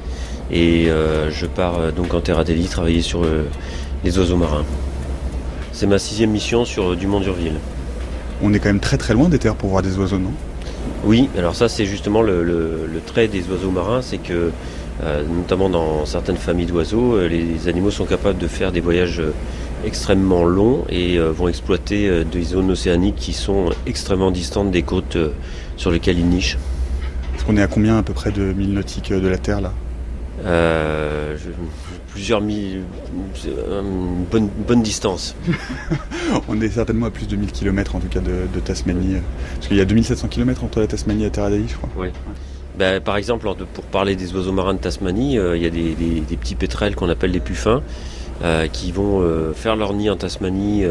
et 0.52 0.90
euh, 0.90 1.30
je 1.30 1.46
pars 1.46 1.92
donc 1.94 2.14
en 2.14 2.22
Terre 2.22 2.40
Adélie 2.40 2.68
travailler 2.68 3.02
sur 3.02 3.24
les 4.04 4.18
oiseaux 4.18 4.38
marins. 4.38 4.66
C'est 5.78 5.86
ma 5.86 6.00
sixième 6.00 6.32
mission 6.32 6.66
sur 6.66 6.90
euh, 6.90 6.96
Dumont-Durville. 6.96 7.54
On 8.42 8.52
est 8.52 8.58
quand 8.58 8.70
même 8.70 8.80
très 8.80 8.98
très 8.98 9.14
loin 9.14 9.30
des 9.30 9.38
terres 9.38 9.54
pour 9.54 9.70
voir 9.70 9.84
des 9.84 9.96
oiseaux, 10.00 10.18
non? 10.18 10.32
Oui, 11.06 11.30
alors 11.38 11.54
ça 11.54 11.70
c'est 11.70 11.86
justement 11.86 12.24
le, 12.24 12.44
le- 12.44 12.90
le 12.92 13.00
trait 13.00 13.28
des 13.28 13.44
oiseaux 13.52 13.70
marins, 13.70 14.02
c'est 14.02 14.18
que 14.18 14.50
euh, 15.04 15.24
notamment 15.24 15.70
dans 15.70 16.04
certaines 16.08 16.38
familles 16.38 16.66
d'oiseaux, 16.66 17.14
euh, 17.18 17.28
les 17.28 17.68
animaux 17.68 17.92
sont 17.92 18.06
capables 18.06 18.40
de 18.40 18.48
faire 18.48 18.72
des 18.72 18.80
voyages 18.80 19.22
extrêmement 19.86 20.46
longs 20.46 20.84
et 20.90 21.20
euh, 21.20 21.30
vont 21.32 21.48
exploiter 21.48 22.10
euh, 22.10 22.24
des 22.24 22.42
zones 22.42 22.72
océaniques 22.72 23.16
qui 23.18 23.34
sont 23.34 23.70
extrêmement 23.86 24.32
distantes 24.32 24.72
des 24.72 24.82
côtes 24.82 25.16
sur 25.76 25.92
lesquelles 25.92 26.18
ils 26.18 26.26
nichent. 26.28 26.58
Est-ce 27.36 27.46
qu'on 27.46 27.56
est 27.56 27.62
à 27.62 27.68
combien 27.68 28.00
à 28.00 28.02
peu 28.02 28.14
près 28.14 28.32
de 28.32 28.52
milles 28.52 28.74
nautiques 28.74 29.14
de 29.14 29.28
la 29.28 29.38
Terre 29.38 29.62
là? 29.62 29.74
Euh, 30.46 31.36
je- 31.38 31.50
plusieurs 32.12 32.42
mille, 32.42 32.82
une 33.46 34.26
bonne, 34.32 34.50
bonne 34.68 34.82
distance. 34.82 35.36
On 36.48 36.60
est 36.62 36.70
certainement 36.70 37.08
à 37.08 37.12
plus 37.12 37.28
de 37.28 37.36
1000 37.36 37.52
km 37.52 37.96
en 37.96 38.00
tout 38.00 38.08
cas 38.08 38.20
de, 38.20 38.48
de 38.54 38.60
Tasmanie. 38.60 39.18
Parce 39.56 39.68
qu'il 39.68 39.78
y 39.78 39.82
a 39.82 39.86
2700 39.86 40.28
km 40.28 40.64
entre 40.64 40.80
la 40.80 40.88
Tasmanie 40.88 41.26
et 41.26 41.30
Terre 41.30 41.50
je 41.52 41.76
crois. 41.76 41.90
Oui. 41.98 42.08
Ben, 42.78 43.02
par 43.02 43.18
exemple, 43.18 43.48
pour 43.74 43.84
parler 43.86 44.16
des 44.16 44.34
oiseaux 44.36 44.52
marins 44.52 44.76
de 44.76 44.80
Tasmanie, 44.80 45.38
euh, 45.40 45.58
il 45.58 45.64
y 45.64 45.66
a 45.66 45.70
des, 45.72 45.94
des- 45.96 46.22
des 46.22 46.38
petits 46.38 46.56
pétrels 46.56 46.96
qu'on 46.96 47.10
appelle 47.10 47.32
les 47.32 47.40
puffins 47.40 47.82
euh, 48.44 48.68
qui 48.68 48.92
vont 48.92 49.22
euh, 49.22 49.54
faire 49.54 49.76
leur 49.76 49.94
nid 49.94 50.10
en 50.12 50.16
Tasmanie 50.16 50.84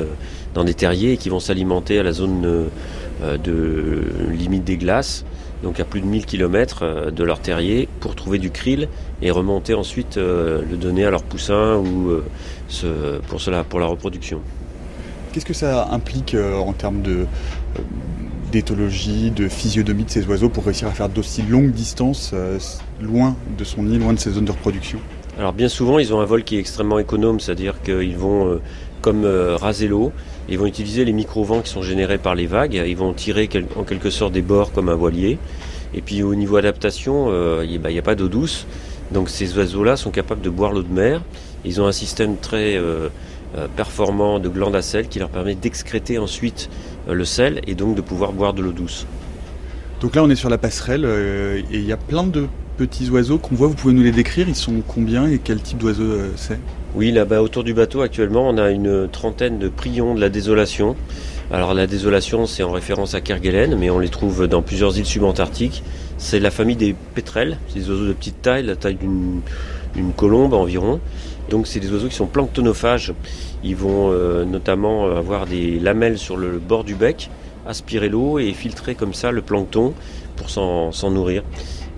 dans 0.54 0.64
des 0.64 0.74
terriers 0.74 1.12
et 1.12 1.16
qui 1.16 1.28
vont 1.28 1.40
s'alimenter 1.40 1.98
à 1.98 2.02
la 2.02 2.12
zone 2.12 2.66
de 3.22 4.02
limite 4.32 4.64
des 4.64 4.76
glaces, 4.76 5.24
donc 5.62 5.80
à 5.80 5.84
plus 5.84 6.00
de 6.00 6.06
1000 6.06 6.26
km 6.26 7.10
de 7.10 7.24
leur 7.24 7.40
terrier, 7.40 7.88
pour 8.00 8.14
trouver 8.14 8.38
du 8.38 8.50
krill 8.50 8.88
et 9.22 9.30
remonter 9.30 9.74
ensuite 9.74 10.16
euh, 10.16 10.62
le 10.70 10.76
donner 10.76 11.04
à 11.04 11.10
leurs 11.10 11.22
poussins 11.22 11.76
ou 11.76 12.10
euh, 12.10 12.24
ce- 12.68 13.18
pour, 13.28 13.40
cela, 13.40 13.64
pour 13.64 13.80
la 13.80 13.86
reproduction. 13.86 14.40
Qu'est-ce 15.32 15.46
que 15.46 15.54
ça 15.54 15.88
implique 15.90 16.34
euh, 16.34 16.56
en 16.56 16.72
termes 16.72 17.02
de 17.02 17.26
euh, 17.78 17.82
d'éthologie, 18.52 19.30
de 19.30 19.48
physionomie 19.48 20.04
de 20.04 20.10
ces 20.10 20.26
oiseaux 20.26 20.48
pour 20.48 20.64
réussir 20.64 20.88
à 20.88 20.92
faire 20.92 21.08
d'aussi 21.08 21.42
longues 21.42 21.72
distances 21.72 22.30
euh, 22.32 22.58
loin 23.00 23.34
de 23.58 23.64
son 23.64 23.82
nid, 23.82 23.98
loin 23.98 24.12
de 24.12 24.18
ses 24.18 24.30
zones 24.30 24.44
de 24.44 24.52
reproduction? 24.52 24.98
Alors 25.38 25.52
bien 25.52 25.68
souvent, 25.68 25.98
ils 25.98 26.14
ont 26.14 26.20
un 26.20 26.24
vol 26.24 26.44
qui 26.44 26.56
est 26.56 26.60
extrêmement 26.60 26.98
économe, 26.98 27.40
c'est-à-dire 27.40 27.82
qu'ils 27.82 28.16
vont, 28.16 28.46
euh, 28.48 28.60
comme 29.02 29.24
euh, 29.24 29.56
raser 29.56 29.88
l'eau, 29.88 30.12
ils 30.48 30.58
vont 30.58 30.66
utiliser 30.66 31.04
les 31.04 31.12
micro-vents 31.12 31.60
qui 31.60 31.70
sont 31.70 31.82
générés 31.82 32.18
par 32.18 32.34
les 32.34 32.46
vagues, 32.46 32.74
ils 32.86 32.96
vont 32.96 33.12
tirer 33.12 33.48
en 33.76 33.84
quelque 33.84 34.10
sorte 34.10 34.32
des 34.32 34.42
bords 34.42 34.72
comme 34.72 34.88
un 34.88 34.94
voilier. 34.94 35.38
Et 35.94 36.00
puis 36.00 36.22
au 36.22 36.34
niveau 36.34 36.56
adaptation, 36.56 37.26
euh, 37.30 37.64
il 37.68 37.80
n'y 37.80 37.98
a 37.98 38.02
pas 38.02 38.14
d'eau 38.14 38.28
douce, 38.28 38.66
donc 39.12 39.28
ces 39.28 39.56
oiseaux-là 39.56 39.96
sont 39.96 40.10
capables 40.10 40.42
de 40.42 40.50
boire 40.50 40.72
l'eau 40.72 40.82
de 40.82 40.92
mer. 40.92 41.22
Ils 41.64 41.80
ont 41.80 41.86
un 41.86 41.92
système 41.92 42.36
très 42.36 42.76
euh, 42.76 43.08
euh, 43.56 43.68
performant 43.74 44.38
de 44.38 44.48
glandes 44.48 44.76
à 44.76 44.82
sel 44.82 45.08
qui 45.08 45.18
leur 45.18 45.30
permet 45.30 45.54
d'excréter 45.54 46.18
ensuite 46.18 46.68
euh, 47.08 47.14
le 47.14 47.24
sel 47.24 47.60
et 47.66 47.74
donc 47.74 47.94
de 47.94 48.00
pouvoir 48.00 48.32
boire 48.32 48.52
de 48.52 48.62
l'eau 48.62 48.72
douce. 48.72 49.06
Donc 50.00 50.14
là 50.14 50.22
on 50.22 50.28
est 50.28 50.36
sur 50.36 50.50
la 50.50 50.58
passerelle 50.58 51.04
euh, 51.04 51.62
et 51.70 51.78
il 51.78 51.86
y 51.86 51.92
a 51.92 51.96
plein 51.96 52.24
de 52.24 52.46
petits 52.76 53.08
oiseaux 53.08 53.38
qu'on 53.38 53.54
voit, 53.54 53.68
vous 53.68 53.74
pouvez 53.74 53.94
nous 53.94 54.02
les 54.02 54.12
décrire, 54.12 54.48
ils 54.48 54.54
sont 54.54 54.82
combien 54.86 55.26
et 55.28 55.38
quel 55.38 55.60
type 55.62 55.78
d'oiseaux 55.78 56.02
euh, 56.02 56.32
c'est? 56.36 56.58
Oui, 56.96 57.12
là-bas 57.12 57.42
autour 57.42 57.62
du 57.62 57.74
bateau, 57.74 58.00
actuellement, 58.00 58.48
on 58.48 58.56
a 58.56 58.70
une 58.70 59.06
trentaine 59.06 59.58
de 59.58 59.68
prions 59.68 60.14
de 60.14 60.20
la 60.20 60.30
désolation. 60.30 60.96
Alors 61.50 61.74
la 61.74 61.86
désolation, 61.86 62.46
c'est 62.46 62.62
en 62.62 62.72
référence 62.72 63.14
à 63.14 63.20
Kerguelen, 63.20 63.76
mais 63.76 63.90
on 63.90 63.98
les 63.98 64.08
trouve 64.08 64.46
dans 64.48 64.62
plusieurs 64.62 64.96
îles 64.96 65.04
subantarctiques. 65.04 65.82
C'est 66.16 66.40
la 66.40 66.50
famille 66.50 66.74
des 66.74 66.96
pétrels, 67.14 67.58
c'est 67.68 67.80
des 67.80 67.90
oiseaux 67.90 68.06
de 68.06 68.14
petite 68.14 68.40
taille, 68.40 68.62
la 68.62 68.76
taille 68.76 68.96
d'une 68.96 70.12
colombe 70.16 70.54
environ. 70.54 70.98
Donc 71.50 71.66
c'est 71.66 71.80
des 71.80 71.92
oiseaux 71.92 72.08
qui 72.08 72.14
sont 72.14 72.24
planctonophages. 72.24 73.12
Ils 73.62 73.76
vont 73.76 74.10
euh, 74.10 74.46
notamment 74.46 75.14
avoir 75.14 75.44
des 75.44 75.78
lamelles 75.78 76.16
sur 76.16 76.38
le 76.38 76.58
bord 76.58 76.82
du 76.82 76.94
bec, 76.94 77.28
aspirer 77.66 78.08
l'eau 78.08 78.38
et 78.38 78.54
filtrer 78.54 78.94
comme 78.94 79.12
ça 79.12 79.32
le 79.32 79.42
plancton 79.42 79.92
pour 80.36 80.48
s'en 80.48 81.10
nourrir. 81.10 81.42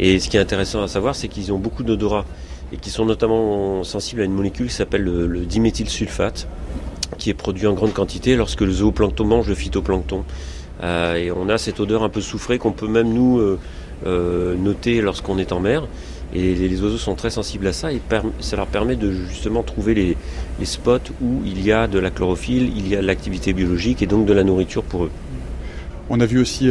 Et 0.00 0.18
ce 0.18 0.28
qui 0.28 0.36
est 0.36 0.40
intéressant 0.40 0.82
à 0.82 0.88
savoir, 0.88 1.14
c'est 1.14 1.28
qu'ils 1.28 1.52
ont 1.52 1.58
beaucoup 1.58 1.84
d'odorat 1.84 2.24
et 2.72 2.76
qui 2.76 2.90
sont 2.90 3.04
notamment 3.04 3.82
sensibles 3.84 4.20
à 4.20 4.24
une 4.24 4.34
molécule 4.34 4.68
qui 4.68 4.74
s'appelle 4.74 5.02
le, 5.02 5.26
le 5.26 5.40
diméthylsulfate, 5.40 6.48
qui 7.16 7.30
est 7.30 7.34
produit 7.34 7.66
en 7.66 7.74
grande 7.74 7.92
quantité 7.92 8.36
lorsque 8.36 8.60
le 8.60 8.72
zooplancton 8.72 9.24
mange 9.24 9.48
le 9.48 9.54
phytoplancton. 9.54 10.24
Euh, 10.82 11.16
et 11.16 11.30
on 11.30 11.48
a 11.48 11.58
cette 11.58 11.80
odeur 11.80 12.02
un 12.02 12.08
peu 12.08 12.20
soufrée 12.20 12.58
qu'on 12.58 12.72
peut 12.72 12.86
même 12.86 13.12
nous 13.12 13.38
euh, 13.38 13.58
euh, 14.06 14.54
noter 14.56 15.00
lorsqu'on 15.00 15.38
est 15.38 15.52
en 15.52 15.60
mer. 15.60 15.86
Et 16.34 16.54
les, 16.54 16.82
oiseaux 16.82 16.98
sont 16.98 17.14
très 17.14 17.30
sensibles 17.30 17.66
à 17.66 17.72
ça 17.72 17.90
et 17.90 18.02
ça 18.40 18.56
leur 18.56 18.66
permet 18.66 18.96
de 18.96 19.10
justement 19.10 19.62
trouver 19.62 19.94
les, 19.94 20.16
les 20.60 20.66
spots 20.66 20.98
où 21.22 21.40
il 21.46 21.64
y 21.64 21.72
a 21.72 21.86
de 21.86 21.98
la 21.98 22.10
chlorophylle, 22.10 22.70
il 22.76 22.86
y 22.86 22.94
a 22.94 23.00
de 23.00 23.06
l'activité 23.06 23.54
biologique 23.54 24.02
et 24.02 24.06
donc 24.06 24.26
de 24.26 24.34
la 24.34 24.44
nourriture 24.44 24.82
pour 24.82 25.04
eux. 25.04 25.10
On 26.10 26.20
a 26.20 26.26
vu 26.26 26.38
aussi 26.38 26.70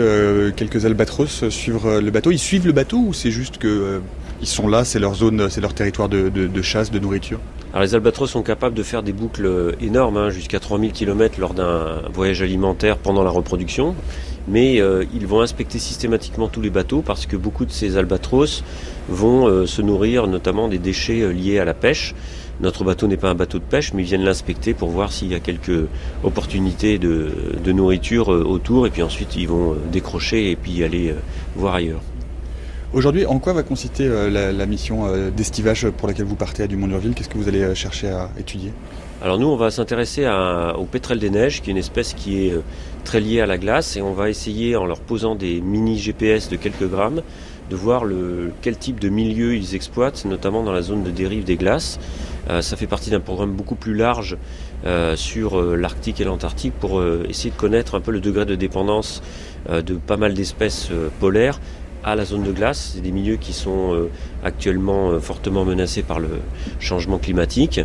quelques 0.55 0.85
albatros 0.85 1.49
suivre 1.49 1.99
le 1.99 2.11
bateau. 2.11 2.29
Ils 2.29 2.39
suivent 2.39 2.67
le 2.67 2.71
bateau 2.71 2.97
ou 2.97 3.13
c'est 3.13 3.31
juste 3.31 3.57
que 3.57 4.01
ils 4.41 4.47
sont 4.47 4.67
là, 4.67 4.85
c'est 4.85 4.99
leur 4.99 5.15
zone, 5.15 5.49
c'est 5.49 5.61
leur 5.61 5.73
territoire 5.73 6.09
de, 6.09 6.61
chasse, 6.61 6.91
de 6.91 6.99
nourriture 6.99 7.39
Alors 7.73 7.83
les 7.83 7.95
albatros 7.95 8.29
sont 8.29 8.43
capables 8.43 8.75
de 8.75 8.83
faire 8.83 9.03
des 9.03 9.13
boucles 9.13 9.75
énormes, 9.81 10.17
hein, 10.17 10.29
jusqu'à 10.29 10.59
3000 10.59 10.91
km 10.91 11.39
lors 11.39 11.53
d'un 11.53 12.01
voyage 12.13 12.41
alimentaire 12.41 12.97
pendant 12.97 13.23
la 13.23 13.29
reproduction, 13.29 13.95
mais 14.47 14.79
euh, 14.79 15.05
ils 15.13 15.27
vont 15.27 15.41
inspecter 15.41 15.79
systématiquement 15.79 16.47
tous 16.47 16.61
les 16.61 16.69
bateaux 16.69 17.01
parce 17.01 17.25
que 17.25 17.35
beaucoup 17.35 17.65
de 17.65 17.71
ces 17.71 17.97
albatros 17.97 18.63
vont 19.09 19.47
euh, 19.47 19.65
se 19.65 19.81
nourrir 19.81 20.27
notamment 20.27 20.67
des 20.67 20.77
déchets 20.77 21.21
euh, 21.21 21.31
liés 21.31 21.59
à 21.59 21.65
la 21.65 21.73
pêche. 21.73 22.15
Notre 22.59 22.83
bateau 22.83 23.07
n'est 23.07 23.17
pas 23.17 23.29
un 23.29 23.35
bateau 23.35 23.59
de 23.59 23.63
pêche, 23.63 23.93
mais 23.93 24.01
ils 24.01 24.07
viennent 24.07 24.23
l'inspecter 24.23 24.73
pour 24.73 24.89
voir 24.89 25.11
s'il 25.11 25.31
y 25.31 25.35
a 25.35 25.39
quelques 25.39 25.85
opportunités 26.23 26.97
de, 26.97 27.31
de 27.63 27.71
nourriture 27.71 28.29
autour, 28.29 28.87
et 28.87 28.89
puis 28.89 29.03
ensuite 29.03 29.35
ils 29.35 29.47
vont 29.47 29.75
décrocher 29.91 30.49
et 30.49 30.55
puis 30.55 30.83
aller 30.83 31.13
voir 31.55 31.75
ailleurs. 31.75 32.01
Aujourd'hui, 32.93 33.25
en 33.25 33.37
quoi 33.39 33.51
va 33.51 33.63
consister 33.63 34.05
euh, 34.07 34.29
la, 34.29 34.65
mission 34.65 35.07
euh, 35.07 35.29
d'estivage 35.29 35.89
pour 35.89 36.07
laquelle 36.07 36.25
vous 36.25 36.37
partez 36.37 36.63
à 36.63 36.67
Dumont-Durville? 36.67 37.13
Qu'est-ce 37.13 37.27
que 37.27 37.37
vous 37.37 37.49
allez 37.49 37.61
euh, 37.61 37.75
chercher 37.75 38.07
à 38.07 38.29
étudier? 38.39 38.71
Alors 39.21 39.37
nous, 39.37 39.47
on 39.47 39.57
va 39.57 39.71
s'intéresser 39.71 40.25
au 40.77 40.85
pétrel 40.85 41.17
des 41.19 41.31
neiges, 41.31 41.61
qui 41.61 41.69
est 41.69 41.73
une 41.73 41.77
espèce 41.77 42.13
qui 42.13 42.45
est 42.45 42.53
très 43.03 43.19
liée 43.19 43.41
à 43.41 43.47
la 43.47 43.57
glace, 43.57 43.97
et 43.97 44.01
on 44.01 44.13
va 44.13 44.29
essayer, 44.29 44.75
en 44.75 44.85
leur 44.85 44.99
posant 44.99 45.33
des 45.33 45.59
mini 45.59 45.97
GPS 45.97 46.49
de 46.49 46.55
quelques 46.55 46.87
grammes, 46.87 47.23
de 47.71 47.75
voir 47.75 48.03
quel 48.61 48.77
type 48.77 48.99
de 48.99 49.09
milieu 49.09 49.55
ils 49.55 49.73
exploitent, 49.73 50.23
notamment 50.25 50.63
dans 50.63 50.71
la 50.71 50.83
zone 50.83 51.03
de 51.03 51.09
dérive 51.09 51.45
des 51.45 51.55
glaces. 51.55 51.99
Ça 52.61 52.77
fait 52.77 52.85
partie 52.85 53.09
d'un 53.09 53.19
programme 53.19 53.53
beaucoup 53.53 53.73
plus 53.73 53.95
large 53.95 54.37
sur 55.15 55.59
l'Arctique 55.63 56.21
et 56.21 56.23
l'Antarctique 56.23 56.73
pour 56.79 57.03
essayer 57.27 57.49
de 57.49 57.55
connaître 57.55 57.95
un 57.95 58.01
peu 58.01 58.11
le 58.11 58.19
degré 58.19 58.45
de 58.45 58.53
dépendance 58.53 59.23
de 59.67 59.95
pas 59.95 60.17
mal 60.17 60.35
d'espèces 60.35 60.89
polaires 61.19 61.59
à 62.07 62.15
la 62.15 62.23
zone 62.23 62.43
de 62.43 62.53
glace. 62.53 62.93
C'est 62.95 63.01
des 63.01 63.11
milieux 63.11 63.35
qui 63.35 63.51
sont 63.51 63.93
euh, 63.93 64.09
actuellement 64.43 65.11
euh, 65.11 65.19
fortement 65.19 65.65
menacés 65.65 66.03
par 66.03 66.19
le 66.19 66.29
changement 66.79 67.17
climatique. 67.17 67.81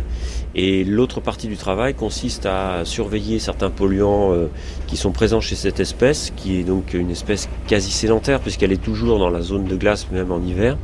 Et 0.55 0.85
l'autre 0.85 1.19
partie 1.19 1.47
du 1.47 1.57
travail 1.57 1.93
consiste 1.93 2.45
à 2.45 2.85
surveiller 2.85 3.39
certains 3.39 3.69
polluants 3.69 4.31
euh, 4.31 4.47
qui 4.87 4.95
sont 4.95 5.11
présents 5.11 5.41
chez 5.41 5.55
cette 5.55 5.81
espèce, 5.81 6.31
qui 6.37 6.57
est 6.57 6.63
donc 6.63 6.93
une 6.93 7.11
espèce 7.11 7.49
quasi 7.67 7.91
sédentaire 7.91 8.39
puisqu'elle 8.39 8.71
est 8.71 8.81
toujours 8.81 9.19
dans 9.19 9.29
la 9.29 9.41
zone 9.41 9.65
de 9.65 9.75
glace 9.75 10.07
même 10.09 10.31
en 10.31 10.41
hiver, 10.41 10.77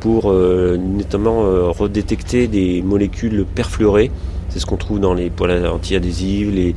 pour 0.00 0.30
notamment 0.30 1.72
redétecter 1.72 2.46
des 2.46 2.82
molécules 2.82 3.44
perfluorées. 3.46 4.10
C'est 4.50 4.60
ce 4.60 4.66
qu'on 4.66 4.76
trouve 4.76 5.00
dans 5.00 5.14
les 5.14 5.30
poils 5.30 5.66
anti-adhésives, 5.66 6.50
les, 6.50 6.74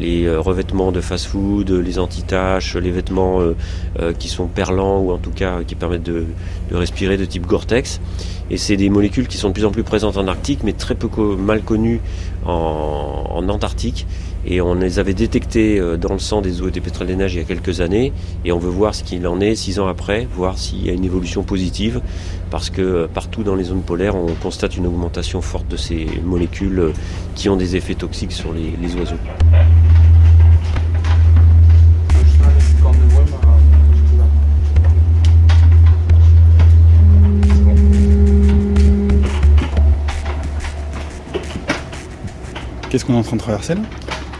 les 0.00 0.24
euh, 0.24 0.40
revêtements 0.40 0.90
de 0.90 1.00
fast-food, 1.00 1.70
les 1.70 1.98
anti-taches, 1.98 2.74
les 2.76 2.90
vêtements 2.90 3.40
euh, 3.40 3.54
euh, 4.00 4.12
qui 4.12 4.28
sont 4.28 4.46
perlants 4.46 4.98
ou 5.00 5.12
en 5.12 5.18
tout 5.18 5.30
cas 5.30 5.62
qui 5.62 5.74
permettent 5.74 6.02
de, 6.02 6.24
respirer 6.72 7.16
de 7.16 7.26
type 7.26 7.46
Gore-Tex. 7.46 8.00
Et 8.50 8.56
c'est 8.56 8.76
des 8.76 8.88
molécules 8.88 9.28
qui 9.28 9.36
sont 9.36 9.48
de 9.48 9.52
plus 9.52 9.64
en 9.64 9.70
plus 9.70 9.84
présentes 9.84 10.16
en 10.16 10.26
Arctique, 10.26 10.60
mais 10.64 10.72
très 10.72 10.94
peu 10.94 11.08
mal 11.36 11.62
connues 11.62 12.00
en, 12.44 13.48
Antarctique. 13.48 14.06
Et 14.46 14.60
on 14.60 14.74
les 14.74 14.98
avait 14.98 15.14
détectées 15.14 15.80
dans 15.98 16.12
le 16.12 16.18
sang 16.18 16.40
des 16.40 16.62
eaux 16.62 16.68
et 16.68 16.70
des 16.70 16.80
pétrels 16.80 17.08
des 17.08 17.16
neiges 17.16 17.34
il 17.34 17.38
y 17.38 17.42
a 17.42 17.44
quelques 17.44 17.80
années. 17.80 18.12
Et 18.44 18.52
on 18.52 18.58
veut 18.58 18.70
voir 18.70 18.94
ce 18.94 19.04
qu'il 19.04 19.26
en 19.26 19.40
est 19.40 19.54
six 19.54 19.78
ans 19.78 19.86
après, 19.86 20.26
voir 20.34 20.56
s'il 20.56 20.84
y 20.84 20.90
a 20.90 20.92
une 20.92 21.04
évolution 21.04 21.42
positive. 21.42 22.00
Parce 22.50 22.70
que 22.70 23.06
partout 23.12 23.42
dans 23.42 23.54
les 23.54 23.64
zones 23.64 23.82
polaires, 23.82 24.16
on 24.16 24.34
constate 24.34 24.76
une 24.76 24.86
augmentation 24.86 25.40
forte 25.42 25.68
de 25.68 25.76
ces 25.76 26.06
molécules 26.24 26.92
qui 27.34 27.48
ont 27.48 27.56
des 27.56 27.76
effets 27.76 27.94
toxiques 27.94 28.32
sur 28.32 28.52
les 28.52 28.96
oiseaux. 28.96 29.16
Qu'est-ce 42.90 43.04
qu'on 43.04 43.14
est 43.14 43.18
en 43.18 43.22
train 43.22 43.36
de 43.36 43.40
traverser 43.40 43.74
là 43.76 43.82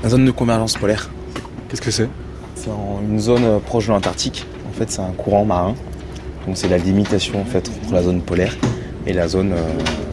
La 0.03 0.09
zone 0.09 0.25
de 0.25 0.31
convergence 0.33 0.77
polaire. 0.77 1.09
Qu'est-ce 1.69 1.81
que 1.81 1.93
c'est 1.93 2.09
C'est 2.57 2.71
une 3.09 3.21
zone 3.21 3.45
euh, 3.45 3.59
proche 3.61 3.87
de 3.87 3.93
l'Antarctique. 3.93 4.45
En 4.69 4.73
fait, 4.73 4.91
c'est 4.91 5.01
un 5.01 5.13
courant 5.13 5.45
marin. 5.45 5.77
Donc, 6.47 6.57
c'est 6.57 6.67
la 6.69 6.79
limitation 6.79 7.41
en 7.41 7.45
fait 7.45 7.71
entre 7.85 7.95
la 7.95 8.03
zone 8.03 8.23
polaire 8.23 8.57
et 9.07 9.13
la 9.13 9.29
zone 9.29 9.53
euh, 9.53 9.63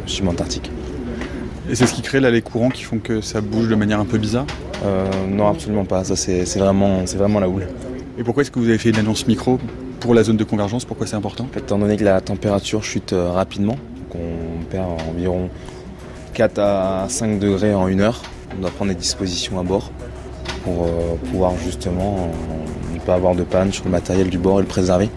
subantarctique. 0.06 0.70
Et 1.68 1.74
c'est 1.74 1.88
ce 1.88 1.94
qui 1.94 2.04
crée 2.04 2.20
là 2.20 2.30
les 2.30 2.44
courants 2.44 2.70
qui 2.70 2.84
font 2.84 3.00
que 3.00 3.22
ça 3.22 3.42
bouge 3.42 3.70
de 3.70 3.76
manière 3.76 4.00
un 4.00 4.06
peu 4.06 4.20
bizarre 4.20 4.46
Euh, 4.86 5.08
non, 5.28 5.48
absolument 5.48 5.86
pas. 5.86 6.04
Ça, 6.04 6.16
c'est 6.16 6.44
vraiment, 6.60 7.04
vraiment 7.06 7.40
la 7.40 7.50
houle. 7.50 7.68
Et 8.20 8.24
pourquoi 8.24 8.44
est-ce 8.44 8.52
que 8.52 8.60
vous 8.60 8.70
avez 8.70 8.78
fait 8.78 8.92
une 8.92 9.00
annonce 9.00 9.26
micro 9.26 9.58
pour 10.00 10.14
la 10.14 10.22
zone 10.22 10.38
de 10.38 10.44
convergence? 10.44 10.86
Pourquoi 10.86 11.08
c'est 11.08 11.16
important? 11.16 11.46
En 11.46 11.54
fait, 11.54 11.62
étant 11.62 11.80
donné 11.80 11.98
que 11.98 12.04
la 12.04 12.22
température 12.22 12.84
chute 12.84 13.14
euh, 13.14 13.32
rapidement, 13.32 13.78
qu'on 14.12 14.64
perd 14.70 14.86
environ 15.10 15.50
4 16.38 16.60
à 16.60 17.06
5 17.10 17.40
degrés 17.40 17.74
en 17.74 17.88
une 17.88 18.00
heure, 18.00 18.22
on 18.56 18.62
doit 18.62 18.70
prendre 18.70 18.92
des 18.92 18.98
dispositions 18.98 19.60
à 19.60 19.64
bord 19.64 19.90
pour 20.64 20.84
euh, 20.84 21.16
pouvoir 21.32 21.54
justement 21.58 22.30
euh, 22.30 22.94
ne 22.94 23.00
pas 23.00 23.16
avoir 23.16 23.34
de 23.34 23.42
panne 23.42 23.74
sur 23.74 23.86
le 23.86 23.90
matériel 23.90 24.30
du 24.30 24.38
bord 24.38 24.60
et 24.60 24.62
le 24.62 24.68
préserver. 24.68 25.10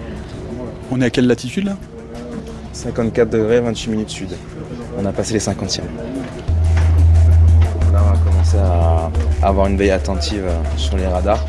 On 0.90 0.98
est 1.02 1.04
à 1.04 1.10
quelle 1.10 1.26
latitude 1.26 1.66
là? 1.66 1.76
54 2.72 3.28
degrés, 3.28 3.60
28 3.60 3.90
minutes 3.90 4.08
sud. 4.08 4.30
On 4.98 5.04
a 5.04 5.12
passé 5.12 5.34
les 5.34 5.40
50e. 5.40 5.80
Là, 7.92 8.00
on 8.02 8.12
va 8.12 8.18
commencer 8.24 8.56
à 8.56 9.10
avoir 9.46 9.66
une 9.66 9.76
veille 9.76 9.90
attentive 9.90 10.46
euh, 10.46 10.56
sur 10.78 10.96
les 10.96 11.06
radars, 11.06 11.44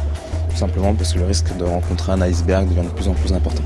tout 0.50 0.58
simplement 0.58 0.94
parce 0.94 1.14
que 1.14 1.20
le 1.20 1.26
risque 1.28 1.56
de 1.56 1.64
rencontrer 1.64 2.12
un 2.12 2.22
iceberg 2.24 2.68
devient 2.68 2.86
de 2.86 2.94
plus 2.94 3.08
en 3.08 3.14
plus 3.14 3.32
important. 3.32 3.64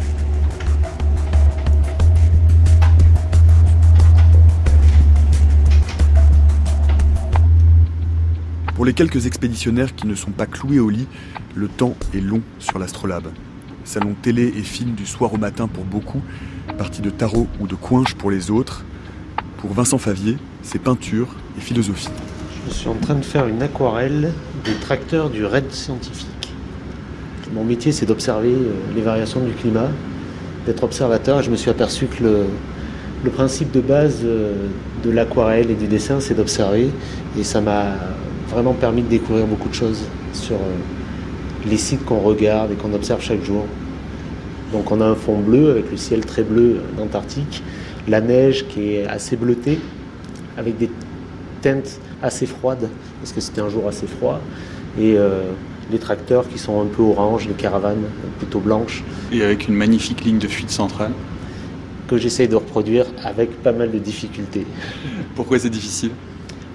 Pour 8.75 8.84
les 8.84 8.91
quelques 8.91 9.25
expéditionnaires 9.25 9.96
qui 9.96 10.05
ne 10.05 10.15
sont 10.15 10.32
pas 10.32 10.46
cloués 10.46 10.79
au 10.82 10.89
lit, 10.89 11.08
le 11.55 11.70
temps 11.70 11.96
est 12.13 12.20
long 12.20 12.41
sur 12.60 12.77
l'Astrolabe. 12.77 13.29
Salon 13.86 14.15
télé 14.22 14.48
et 14.48 14.63
film 14.63 14.96
du 14.96 15.05
soir 15.05 15.34
au 15.34 15.38
matin 15.38 15.70
pour 15.70 15.86
beaucoup, 15.86 16.22
partie 16.77 17.01
de 17.01 17.10
tarot 17.10 17.48
ou 17.62 17.67
de 17.67 17.75
coinche 17.75 18.15
pour 18.15 18.32
les 18.32 18.51
autres. 18.51 18.84
Pour 19.60 19.72
Vincent 19.72 19.98
Favier, 19.98 20.36
c'est 20.62 20.79
peinture 20.79 21.29
et 21.58 21.62
philosophie. 21.62 22.10
Je 22.67 22.74
suis 22.74 22.89
en 22.89 22.96
train 22.96 23.15
de 23.15 23.24
faire 23.24 23.48
une 23.48 23.62
aquarelle 23.62 24.34
des 24.65 24.74
tracteurs 24.74 25.29
du 25.29 25.46
raid 25.46 25.72
scientifique. 25.72 26.27
Mon 27.53 27.63
métier, 27.63 27.94
c'est 27.94 28.05
d'observer 28.05 28.51
euh, 28.51 28.74
les 28.94 29.01
variations 29.01 29.39
du 29.39 29.53
climat, 29.53 29.89
d'être 30.65 30.84
observateur. 30.84 31.41
Je 31.41 31.50
me 31.50 31.55
suis 31.55 31.70
aperçu 31.70 32.08
que 32.08 32.22
le, 32.22 32.46
le 33.24 33.32
principe 33.32 33.72
de 33.72 33.79
base 33.79 34.20
euh, 34.25 34.67
de 35.01 35.12
l'aquarelle 35.12 35.72
et 35.72 35.75
du 35.75 35.88
dessin, 35.88 36.20
c'est 36.20 36.34
d'observer. 36.34 36.89
Et 37.39 37.46
ça 37.46 37.62
m'a 37.62 37.94
vraiment 38.49 38.73
permis 38.73 39.01
de 39.01 39.07
découvrir 39.07 39.45
beaucoup 39.47 39.69
de 39.69 39.73
choses 39.73 40.03
sur 40.33 40.55
euh, 40.55 40.75
les 41.69 41.77
sites 41.77 42.05
qu'on 42.05 42.19
regarde 42.19 42.71
et 42.71 42.75
qu'on 42.75 42.93
observe 42.93 43.21
chaque 43.21 43.43
jour. 43.43 43.65
Donc 44.71 44.91
on 44.91 45.01
a 45.01 45.05
un 45.05 45.15
fond 45.15 45.39
bleu 45.39 45.71
avec 45.71 45.89
le 45.91 45.97
ciel 45.97 46.25
très 46.25 46.43
bleu 46.43 46.81
d'Antarctique, 46.97 47.63
la 48.07 48.21
neige 48.21 48.67
qui 48.67 48.95
est 48.95 49.07
assez 49.07 49.35
bleutée, 49.35 49.79
avec 50.57 50.77
des 50.77 50.89
teintes 51.61 51.99
assez 52.21 52.45
froides, 52.45 52.89
parce 53.19 53.31
que 53.31 53.41
c'était 53.41 53.61
un 53.61 53.69
jour 53.69 53.87
assez 53.87 54.07
froid, 54.07 54.39
et 54.99 55.17
euh, 55.17 55.43
les 55.91 55.99
tracteurs 55.99 56.47
qui 56.47 56.57
sont 56.57 56.81
un 56.81 56.85
peu 56.85 57.03
orange, 57.03 57.47
les 57.47 57.53
caravanes 57.53 58.03
plutôt 58.37 58.59
blanches, 58.59 59.03
Et 59.31 59.43
avec 59.43 59.67
une 59.67 59.75
magnifique 59.75 60.23
ligne 60.23 60.39
de 60.39 60.47
fuite 60.47 60.69
centrale. 60.71 61.11
que 62.07 62.17
j'essaye 62.17 62.47
de 62.47 62.55
reproduire 62.55 63.05
avec 63.23 63.63
pas 63.63 63.71
mal 63.71 63.91
de 63.91 63.97
difficultés. 63.97 64.65
Pourquoi 65.35 65.57
c'est 65.57 65.71
difficile? 65.71 66.11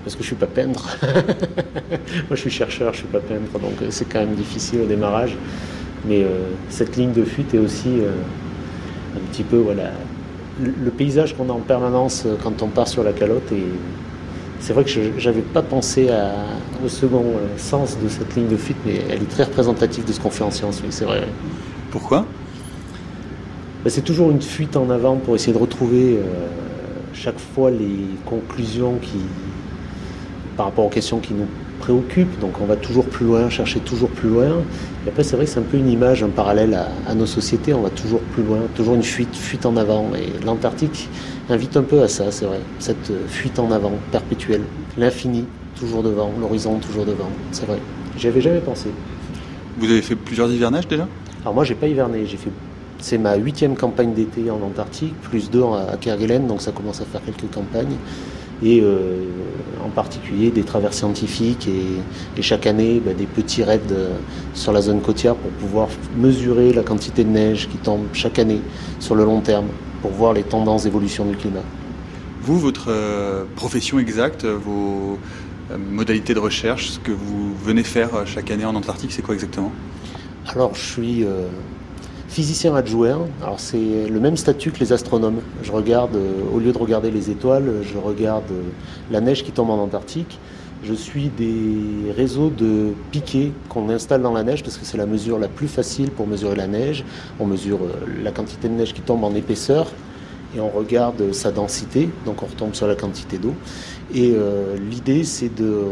Parce 0.04 0.16
que 0.16 0.22
je 0.22 0.28
suis 0.28 0.36
pas 0.36 0.46
peintre. 0.46 0.96
Moi 1.04 2.30
je 2.30 2.36
suis 2.36 2.50
chercheur, 2.50 2.92
je 2.92 2.98
suis 2.98 3.06
pas 3.08 3.20
peintre, 3.20 3.58
donc 3.60 3.82
euh, 3.82 3.86
c'est 3.90 4.06
quand 4.08 4.20
même 4.20 4.34
difficile 4.34 4.80
au 4.82 4.86
démarrage. 4.86 5.36
Mais 6.08 6.22
euh, 6.22 6.28
cette 6.70 6.96
ligne 6.96 7.12
de 7.12 7.24
fuite 7.24 7.52
est 7.54 7.58
aussi 7.58 8.00
euh, 8.00 8.12
un 9.16 9.20
petit 9.30 9.42
peu 9.42 9.56
voilà 9.58 9.90
le, 10.62 10.72
le 10.84 10.90
paysage 10.90 11.36
qu'on 11.36 11.48
a 11.50 11.52
en 11.52 11.60
permanence 11.60 12.26
quand 12.42 12.62
on 12.62 12.68
part 12.68 12.88
sur 12.88 13.02
la 13.04 13.12
calotte. 13.12 13.52
Et 13.52 13.62
c'est 14.60 14.72
vrai 14.72 14.84
que 14.84 14.90
je 14.90 15.00
n'avais 15.28 15.42
pas 15.42 15.62
pensé 15.62 16.08
à- 16.10 16.32
au 16.84 16.88
second 16.88 17.24
sens 17.58 17.98
de 18.02 18.08
cette 18.08 18.34
ligne 18.36 18.48
de 18.48 18.56
fuite, 18.56 18.76
mais 18.86 19.00
elle 19.10 19.22
est 19.22 19.30
très 19.30 19.44
représentative 19.44 20.04
de 20.06 20.12
ce 20.12 20.20
qu'on 20.20 20.30
fait 20.30 20.44
en 20.44 20.50
science. 20.50 20.80
Oui, 20.82 20.88
c'est 20.90 21.04
vrai. 21.04 21.22
Pourquoi? 21.90 22.24
Ben, 23.84 23.90
c'est 23.90 24.02
toujours 24.02 24.30
une 24.30 24.42
fuite 24.42 24.76
en 24.76 24.88
avant 24.90 25.16
pour 25.16 25.34
essayer 25.34 25.52
de 25.52 25.58
retrouver 25.58 26.18
euh, 26.18 26.46
chaque 27.14 27.38
fois 27.38 27.70
les 27.70 27.96
conclusions 28.26 28.96
qui, 29.00 29.18
par 30.60 30.66
rapport 30.66 30.84
aux 30.84 30.90
questions 30.90 31.20
qui 31.20 31.32
nous 31.32 31.46
préoccupent. 31.78 32.38
Donc 32.38 32.60
on 32.60 32.66
va 32.66 32.76
toujours 32.76 33.06
plus 33.06 33.24
loin, 33.24 33.48
chercher 33.48 33.80
toujours 33.80 34.10
plus 34.10 34.28
loin. 34.28 34.48
Et 35.06 35.08
après 35.08 35.24
c'est 35.24 35.34
vrai 35.34 35.46
que 35.46 35.50
c'est 35.50 35.58
un 35.58 35.62
peu 35.62 35.78
une 35.78 35.88
image, 35.88 36.22
un 36.22 36.28
parallèle 36.28 36.74
à, 36.74 36.88
à 37.10 37.14
nos 37.14 37.24
sociétés. 37.24 37.72
On 37.72 37.80
va 37.80 37.88
toujours 37.88 38.20
plus 38.20 38.42
loin, 38.42 38.58
toujours 38.74 38.94
une 38.94 39.02
fuite, 39.02 39.34
fuite 39.34 39.64
en 39.64 39.74
avant. 39.78 40.10
Et 40.14 40.44
l'Antarctique 40.44 41.08
invite 41.48 41.78
un 41.78 41.82
peu 41.82 42.02
à 42.02 42.08
ça, 42.08 42.30
c'est 42.30 42.44
vrai. 42.44 42.60
Cette 42.78 43.10
fuite 43.26 43.58
en 43.58 43.72
avant 43.72 43.92
perpétuelle, 44.12 44.60
l'infini 44.98 45.46
toujours 45.78 46.02
devant, 46.02 46.30
l'horizon 46.38 46.74
toujours 46.78 47.06
devant. 47.06 47.30
C'est 47.52 47.64
vrai. 47.64 47.78
J'y 48.18 48.28
avais 48.28 48.42
jamais 48.42 48.60
pensé. 48.60 48.90
Vous 49.78 49.90
avez 49.90 50.02
fait 50.02 50.16
plusieurs 50.16 50.52
hivernages 50.52 50.88
déjà? 50.88 51.08
Alors 51.40 51.54
moi, 51.54 51.64
j'ai 51.64 51.74
pas 51.74 51.86
hiverné. 51.86 52.26
J'ai 52.26 52.36
fait, 52.36 52.50
c'est 52.98 53.16
ma 53.16 53.36
huitième 53.36 53.76
campagne 53.76 54.12
d'été 54.12 54.50
en 54.50 54.60
Antarctique, 54.62 55.14
plus 55.22 55.50
deux 55.50 55.62
à 55.62 55.96
Kerguelen, 55.98 56.46
donc 56.46 56.60
ça 56.60 56.70
commence 56.70 57.00
à 57.00 57.06
faire 57.06 57.22
quelques 57.24 57.50
campagnes. 57.50 57.96
Et 58.62 58.80
euh, 58.82 59.24
en 59.84 59.88
particulier 59.88 60.50
des 60.50 60.62
traversées 60.62 60.98
scientifiques 60.98 61.66
et, 61.66 62.38
et 62.38 62.42
chaque 62.42 62.66
année 62.66 63.00
bah, 63.04 63.14
des 63.14 63.24
petits 63.24 63.62
raids 63.62 63.80
euh, 63.90 64.16
sur 64.52 64.72
la 64.72 64.82
zone 64.82 65.00
côtière 65.00 65.34
pour 65.34 65.50
pouvoir 65.52 65.88
mesurer 66.16 66.72
la 66.72 66.82
quantité 66.82 67.24
de 67.24 67.30
neige 67.30 67.68
qui 67.70 67.78
tombe 67.78 68.02
chaque 68.12 68.38
année 68.38 68.60
sur 68.98 69.14
le 69.14 69.24
long 69.24 69.40
terme 69.40 69.68
pour 70.02 70.10
voir 70.10 70.34
les 70.34 70.42
tendances 70.42 70.84
d'évolution 70.84 71.24
du 71.24 71.36
climat. 71.36 71.62
Vous, 72.42 72.58
votre 72.58 72.88
euh, 72.88 73.44
profession 73.56 73.98
exacte, 73.98 74.44
vos 74.44 75.18
modalités 75.78 76.34
de 76.34 76.40
recherche, 76.40 76.90
ce 76.90 76.98
que 76.98 77.12
vous 77.12 77.54
venez 77.64 77.84
faire 77.84 78.26
chaque 78.26 78.50
année 78.50 78.64
en 78.64 78.74
Antarctique, 78.74 79.12
c'est 79.12 79.22
quoi 79.22 79.34
exactement? 79.34 79.72
Alors, 80.46 80.74
je 80.74 80.80
suis 80.80 81.24
euh, 81.24 81.46
physicien 82.30 82.74
adjoint. 82.76 83.26
C'est 83.58 84.08
le 84.08 84.20
même 84.20 84.36
statut 84.36 84.70
que 84.70 84.78
les 84.78 84.92
astronomes. 84.92 85.40
Je 85.62 85.72
regarde, 85.72 86.14
euh, 86.14 86.54
au 86.54 86.60
lieu 86.60 86.72
de 86.72 86.78
regarder 86.78 87.10
les 87.10 87.30
étoiles, 87.30 87.82
je 87.82 87.98
regarde 87.98 88.50
euh, 88.52 88.62
la 89.10 89.20
neige 89.20 89.42
qui 89.42 89.50
tombe 89.50 89.70
en 89.70 89.78
Antarctique. 89.78 90.38
Je 90.82 90.94
suis 90.94 91.28
des 91.28 92.12
réseaux 92.16 92.48
de 92.48 92.92
piquets 93.10 93.50
qu'on 93.68 93.90
installe 93.90 94.22
dans 94.22 94.32
la 94.32 94.44
neige 94.44 94.62
parce 94.62 94.78
que 94.78 94.86
c'est 94.86 94.96
la 94.96 95.06
mesure 95.06 95.38
la 95.38 95.48
plus 95.48 95.68
facile 95.68 96.10
pour 96.10 96.26
mesurer 96.26 96.54
la 96.54 96.68
neige. 96.68 97.04
On 97.40 97.46
mesure 97.46 97.80
euh, 97.82 98.22
la 98.22 98.30
quantité 98.30 98.68
de 98.68 98.74
neige 98.74 98.94
qui 98.94 99.02
tombe 99.02 99.24
en 99.24 99.34
épaisseur 99.34 99.88
et 100.56 100.60
on 100.60 100.70
regarde 100.70 101.32
sa 101.32 101.50
densité, 101.50 102.08
donc 102.24 102.42
on 102.42 102.46
retombe 102.46 102.74
sur 102.74 102.86
la 102.86 102.94
quantité 102.96 103.38
d'eau. 103.38 103.54
Et 104.12 104.34
l'idée, 104.90 105.22
c'est 105.22 105.54
de 105.54 105.84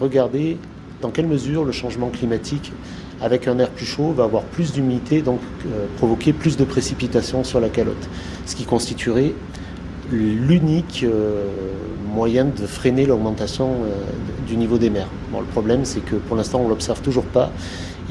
regarder 0.00 0.56
dans 1.00 1.10
quelle 1.10 1.28
mesure 1.28 1.64
le 1.64 1.70
changement 1.70 2.08
climatique, 2.08 2.72
avec 3.20 3.48
un 3.48 3.58
air 3.58 3.70
plus 3.70 3.86
chaud, 3.86 4.12
va 4.12 4.24
avoir 4.24 4.42
plus 4.42 4.72
d'humidité, 4.72 5.22
donc 5.22 5.40
euh, 5.66 5.86
provoquer 5.98 6.32
plus 6.32 6.56
de 6.56 6.64
précipitations 6.64 7.44
sur 7.44 7.60
la 7.60 7.68
calotte, 7.68 8.08
ce 8.46 8.56
qui 8.56 8.64
constituerait 8.64 9.34
l'unique 10.10 11.04
euh, 11.04 11.44
moyen 12.12 12.46
de 12.46 12.66
freiner 12.66 13.06
l'augmentation 13.06 13.68
euh, 13.68 14.46
du 14.46 14.56
niveau 14.56 14.78
des 14.78 14.90
mers. 14.90 15.08
Bon, 15.30 15.40
le 15.40 15.46
problème, 15.46 15.84
c'est 15.84 16.00
que 16.00 16.16
pour 16.16 16.36
l'instant, 16.36 16.62
on 16.64 16.68
l'observe 16.68 17.00
toujours 17.02 17.24
pas 17.24 17.50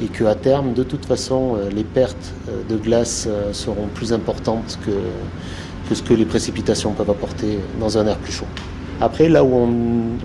et 0.02 0.06
qu'à 0.06 0.34
terme, 0.34 0.72
de 0.72 0.82
toute 0.82 1.04
façon, 1.04 1.58
les 1.74 1.84
pertes 1.84 2.32
de 2.70 2.76
glace 2.78 3.28
seront 3.52 3.86
plus 3.92 4.14
importantes 4.14 4.78
que, 4.86 5.94
ce 5.94 6.02
que 6.02 6.14
les 6.14 6.24
précipitations 6.24 6.92
peuvent 6.92 7.10
apporter 7.10 7.58
dans 7.78 7.98
un 7.98 8.06
air 8.06 8.16
plus 8.16 8.32
chaud. 8.32 8.46
Après, 9.02 9.28
là 9.28 9.44
où 9.44 9.52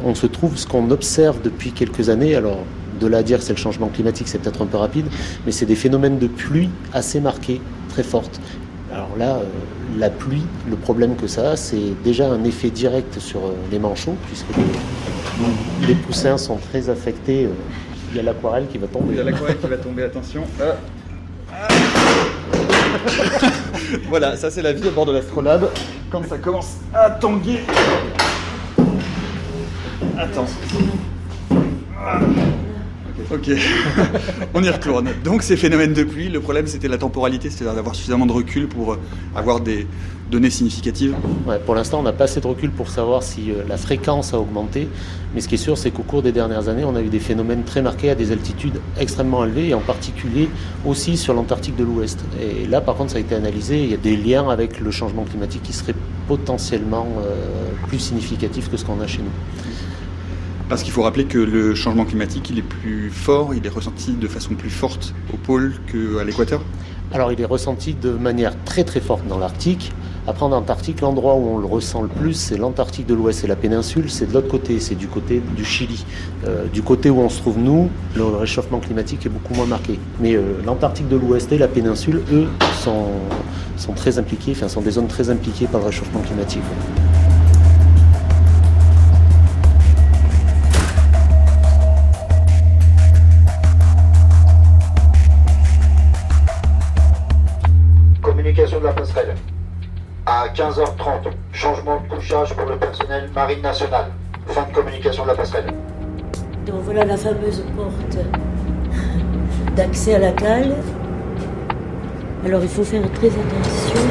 on 0.05 0.15
se 0.15 0.27
trouve, 0.27 0.57
ce 0.57 0.65
qu'on 0.65 0.89
observe 0.91 1.41
depuis 1.41 1.73
quelques 1.73 2.07
années, 2.07 2.35
alors 2.35 2.59
de 2.99 3.07
là 3.07 3.19
à 3.19 3.23
dire 3.23 3.39
que 3.39 3.43
c'est 3.43 3.53
le 3.53 3.59
changement 3.59 3.87
climatique, 3.87 4.27
c'est 4.27 4.39
peut-être 4.39 4.61
un 4.61 4.65
peu 4.65 4.77
rapide, 4.77 5.05
mais 5.45 5.51
c'est 5.51 5.65
des 5.65 5.75
phénomènes 5.75 6.17
de 6.19 6.27
pluie 6.27 6.69
assez 6.93 7.19
marqués, 7.19 7.61
très 7.89 8.03
fortes. 8.03 8.39
Alors 8.93 9.09
là, 9.17 9.35
euh, 9.35 9.43
la 9.97 10.09
pluie, 10.09 10.43
le 10.69 10.75
problème 10.75 11.15
que 11.15 11.27
ça 11.27 11.51
a, 11.51 11.55
c'est 11.57 11.93
déjà 12.03 12.27
un 12.29 12.43
effet 12.45 12.69
direct 12.69 13.19
sur 13.19 13.39
euh, 13.39 13.53
les 13.71 13.79
manchots, 13.79 14.15
puisque 14.27 14.45
les, 14.57 15.87
les 15.87 15.95
poussins 15.95 16.37
sont 16.37 16.57
très 16.57 16.89
affectés. 16.89 17.45
euh, 17.45 17.49
il 18.11 18.17
y 18.17 18.19
a 18.21 18.23
l'aquarelle 18.23 18.67
qui 18.71 18.77
va 18.77 18.87
tomber. 18.87 19.07
Il 19.11 19.17
y 19.17 19.19
a 19.19 19.23
l'aquarelle 19.23 19.57
qui 19.57 19.67
va 19.67 19.77
tomber, 19.77 20.03
attention. 20.03 20.43
Ah. 20.61 21.67
voilà, 24.09 24.37
ça 24.37 24.49
c'est 24.49 24.61
la 24.61 24.71
vie 24.71 24.87
à 24.87 24.91
bord 24.91 25.05
de 25.05 25.11
l'Astrolabe. 25.11 25.69
Quand 26.09 26.25
ça 26.27 26.37
commence 26.37 26.77
à 26.93 27.09
tanguer. 27.09 27.59
Attends. 30.17 30.45
Ah. 31.99 32.19
Ok, 33.31 33.49
on 34.53 34.63
y 34.63 34.69
retourne. 34.69 35.09
Donc 35.23 35.41
ces 35.41 35.55
phénomènes 35.55 35.93
de 35.93 36.03
pluie, 36.03 36.29
le 36.29 36.41
problème 36.41 36.67
c'était 36.67 36.87
la 36.87 36.97
temporalité, 36.97 37.49
c'est-à-dire 37.49 37.75
d'avoir 37.75 37.95
suffisamment 37.95 38.25
de 38.25 38.33
recul 38.33 38.67
pour 38.67 38.93
euh, 38.93 38.99
avoir 39.35 39.61
des 39.61 39.87
données 40.29 40.49
significatives. 40.49 41.15
Ouais, 41.47 41.59
pour 41.59 41.75
l'instant, 41.75 41.99
on 41.99 42.03
n'a 42.03 42.13
pas 42.13 42.25
assez 42.25 42.41
de 42.41 42.47
recul 42.47 42.71
pour 42.71 42.89
savoir 42.89 43.23
si 43.23 43.51
euh, 43.51 43.63
la 43.67 43.77
fréquence 43.77 44.33
a 44.33 44.39
augmenté. 44.39 44.89
Mais 45.33 45.41
ce 45.41 45.47
qui 45.47 45.55
est 45.55 45.59
sûr, 45.59 45.77
c'est 45.77 45.91
qu'au 45.91 46.03
cours 46.03 46.23
des 46.23 46.31
dernières 46.31 46.67
années, 46.67 46.83
on 46.83 46.95
a 46.95 47.01
eu 47.01 47.09
des 47.09 47.19
phénomènes 47.19 47.63
très 47.63 47.81
marqués 47.81 48.09
à 48.09 48.15
des 48.15 48.31
altitudes 48.31 48.79
extrêmement 48.99 49.45
élevées, 49.45 49.69
et 49.69 49.73
en 49.73 49.81
particulier 49.81 50.49
aussi 50.85 51.17
sur 51.17 51.33
l'Antarctique 51.33 51.75
de 51.75 51.83
l'Ouest. 51.83 52.19
Et 52.41 52.65
là, 52.67 52.81
par 52.81 52.95
contre, 52.95 53.11
ça 53.11 53.17
a 53.17 53.21
été 53.21 53.35
analysé. 53.35 53.83
Il 53.83 53.91
y 53.91 53.93
a 53.93 53.97
des 53.97 54.17
liens 54.17 54.49
avec 54.49 54.79
le 54.79 54.91
changement 54.91 55.23
climatique 55.23 55.63
qui 55.63 55.73
seraient 55.73 55.95
potentiellement 56.27 57.07
euh, 57.19 57.33
plus 57.87 57.99
significatifs 57.99 58.69
que 58.69 58.77
ce 58.77 58.85
qu'on 58.85 58.99
a 59.01 59.07
chez 59.07 59.21
nous. 59.21 59.31
Parce 60.67 60.81
qu'il 60.81 60.91
faut 60.91 61.03
rappeler 61.03 61.25
que 61.25 61.37
le 61.37 61.75
changement 61.75 62.05
climatique, 62.05 62.49
il 62.49 62.57
est 62.57 62.63
plus 62.63 63.11
fort, 63.11 63.53
il 63.53 63.65
est 63.65 63.69
ressenti 63.69 64.13
de 64.13 64.27
façon 64.27 64.55
plus 64.55 64.71
forte 64.71 65.13
au 65.31 65.37
pôle 65.37 65.73
qu'à 65.91 66.23
l'équateur 66.23 66.61
Alors 67.13 67.31
il 67.31 67.39
est 67.39 67.45
ressenti 67.45 67.93
de 67.93 68.09
manière 68.09 68.55
très 68.63 68.83
très 68.83 68.99
forte 68.99 69.27
dans 69.27 69.37
l'Arctique. 69.37 69.93
Après 70.27 70.43
en 70.43 70.51
Antarctique, 70.51 71.01
l'endroit 71.01 71.35
où 71.35 71.49
on 71.49 71.57
le 71.59 71.67
ressent 71.67 72.01
le 72.01 72.07
plus, 72.07 72.33
c'est 72.33 72.57
l'Antarctique 72.57 73.05
de 73.05 73.13
l'Ouest 73.13 73.43
et 73.43 73.47
la 73.47 73.55
péninsule, 73.55 74.09
c'est 74.09 74.25
de 74.25 74.33
l'autre 74.33 74.47
côté, 74.47 74.79
c'est 74.79 74.95
du 74.95 75.07
côté 75.07 75.39
du 75.55 75.63
Chili. 75.63 76.03
Euh, 76.45 76.65
du 76.65 76.81
côté 76.81 77.11
où 77.11 77.19
on 77.19 77.29
se 77.29 77.39
trouve 77.41 77.59
nous, 77.59 77.91
le 78.15 78.23
réchauffement 78.23 78.79
climatique 78.79 79.23
est 79.23 79.29
beaucoup 79.29 79.53
moins 79.53 79.67
marqué. 79.67 79.99
Mais 80.19 80.33
euh, 80.33 80.41
l'Antarctique 80.65 81.07
de 81.09 81.15
l'Ouest 81.15 81.51
et 81.51 81.59
la 81.59 81.67
péninsule, 81.67 82.23
eux, 82.33 82.47
sont, 82.81 83.05
sont 83.77 83.93
très 83.93 84.17
impliqués, 84.17 84.53
enfin 84.53 84.67
sont 84.67 84.81
des 84.81 84.91
zones 84.91 85.07
très 85.07 85.29
impliquées 85.29 85.67
par 85.67 85.81
le 85.81 85.85
réchauffement 85.87 86.21
climatique. 86.21 86.63
15h30, 100.55 101.33
changement 101.51 101.99
de 101.99 102.15
couchage 102.15 102.53
pour 102.53 102.65
le 102.65 102.77
personnel 102.77 103.29
marine 103.35 103.61
nationale. 103.61 104.05
Fin 104.47 104.63
de 104.63 104.73
communication 104.73 105.23
de 105.23 105.27
la 105.27 105.35
passerelle. 105.35 105.73
Donc 106.65 106.77
voilà 106.85 107.03
la 107.03 107.17
fameuse 107.17 107.61
porte 107.75 108.17
d'accès 109.75 110.15
à 110.15 110.19
la 110.19 110.31
cale. 110.31 110.77
Alors 112.45 112.61
il 112.61 112.69
faut 112.69 112.85
faire 112.85 113.01
très 113.15 113.27
attention. 113.27 114.01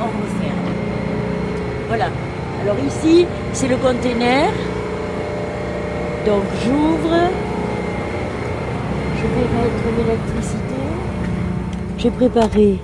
On 0.00 0.06
referme. 0.06 0.74
Voilà. 1.86 2.06
Alors 2.62 2.76
ici, 2.84 3.24
c'est 3.52 3.68
le 3.68 3.76
container. 3.76 4.50
Donc 6.26 6.42
j'ouvre. 6.64 7.30
Je 9.16 9.22
vais 9.22 9.46
mettre 9.54 9.84
l'électricité. 9.96 10.73
J'ai 12.04 12.10
préparé 12.10 12.78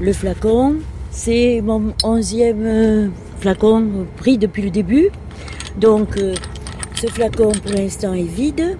le 0.00 0.12
flacon. 0.12 0.78
C'est 1.12 1.60
mon 1.64 1.94
onzième 2.02 2.66
euh, 2.66 3.08
flacon 3.38 4.04
pris 4.16 4.36
depuis 4.36 4.62
le 4.62 4.70
début. 4.70 5.10
Donc 5.76 6.16
euh, 6.16 6.34
ce 6.96 7.06
flacon 7.06 7.52
pour 7.52 7.70
l'instant 7.70 8.12
est 8.12 8.24
vide. 8.24 8.76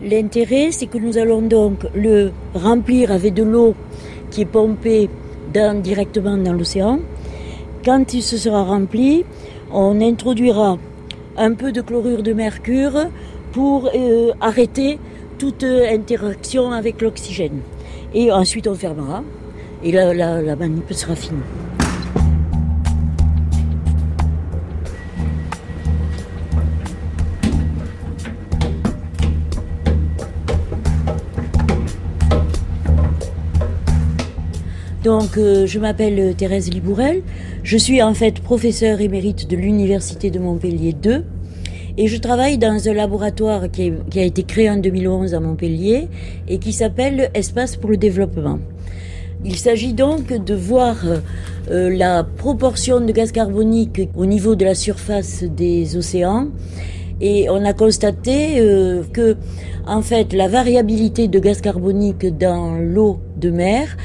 L'intérêt 0.00 0.70
c'est 0.70 0.86
que 0.86 0.98
nous 0.98 1.18
allons 1.18 1.42
donc 1.42 1.80
le 1.96 2.30
remplir 2.54 3.10
avec 3.10 3.34
de 3.34 3.42
l'eau 3.42 3.74
qui 4.30 4.42
est 4.42 4.52
pompée 4.52 5.10
directement 5.82 6.36
dans 6.36 6.52
l'océan. 6.52 7.00
Quand 7.84 8.14
il 8.14 8.22
se 8.22 8.36
sera 8.36 8.62
rempli, 8.62 9.24
on 9.72 10.00
introduira 10.00 10.78
un 11.36 11.54
peu 11.54 11.72
de 11.72 11.80
chlorure 11.80 12.22
de 12.22 12.34
mercure 12.34 13.08
pour 13.50 13.90
euh, 13.96 14.30
arrêter 14.40 15.00
toute 15.38 15.64
interaction 15.64 16.70
avec 16.70 17.02
l'oxygène. 17.02 17.62
Et 18.14 18.32
ensuite 18.32 18.66
on 18.66 18.74
fermera 18.74 19.22
et 19.82 19.92
la, 19.92 20.12
la, 20.14 20.56
manip 20.56 20.92
sera 20.92 21.14
finie. 21.14 21.38
Donc, 35.04 35.38
euh, 35.38 35.66
je 35.66 35.78
m'appelle 35.78 36.34
Thérèse 36.36 36.70
Libourel. 36.70 37.22
Je 37.62 37.78
suis 37.78 38.02
en 38.02 38.14
fait 38.14 38.40
professeure 38.40 39.00
émérite 39.00 39.48
de 39.48 39.56
l'Université 39.56 40.30
de 40.30 40.38
Montpellier 40.38 40.92
2. 40.92 41.24
Et 42.00 42.06
je 42.06 42.16
travaille 42.16 42.58
dans 42.58 42.88
un 42.88 42.94
laboratoire 42.94 43.68
qui, 43.72 43.92
a 44.14 44.22
été 44.22 44.44
créé 44.44 44.70
en 44.70 44.76
2011 44.76 45.34
à 45.34 45.40
Montpellier 45.40 46.06
et 46.46 46.58
qui 46.58 46.72
s'appelle 46.72 47.28
Espace 47.34 47.74
pour 47.74 47.90
le 47.90 47.96
développement. 47.96 48.60
Il 49.44 49.56
s'agit 49.56 49.94
donc 49.94 50.32
de 50.32 50.54
voir 50.54 50.94
euh, 51.72 51.90
la 51.90 52.22
proportion 52.22 53.00
de 53.00 53.10
gaz 53.10 53.32
carbonique 53.32 54.08
au 54.14 54.26
niveau 54.26 54.54
de 54.54 54.64
la 54.64 54.76
surface 54.76 55.42
des 55.42 55.96
océans 55.96 56.46
et 57.20 57.50
on 57.50 57.64
a 57.64 57.72
constaté 57.72 58.60
euh, 58.60 59.02
que, 59.12 59.36
en 59.84 60.00
fait, 60.00 60.32
la 60.34 60.46
variabilité 60.46 61.26
de 61.26 61.40
gaz 61.40 61.60
carbonique 61.60 62.26
dans 62.38 62.76
l'eau 62.76 63.18
de 63.36 63.50
mer 63.50 63.96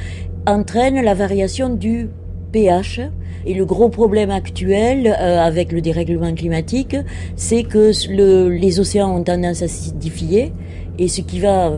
entraîne 0.47 0.99
la 0.99 1.13
variation 1.13 1.69
du 1.69 2.09
pH. 2.51 3.01
Et 3.45 3.53
le 3.53 3.65
gros 3.65 3.89
problème 3.89 4.29
actuel 4.31 5.07
euh, 5.07 5.39
avec 5.39 5.71
le 5.71 5.81
dérèglement 5.81 6.33
climatique, 6.33 6.95
c'est 7.35 7.63
que 7.63 7.91
le- 8.09 8.49
les 8.49 8.79
océans 8.79 9.15
ont 9.17 9.23
tendance 9.23 9.61
à 9.61 9.67
s'acidifier. 9.67 10.53
Et 10.99 11.07
ce 11.07 11.21
qui 11.21 11.39
va 11.39 11.77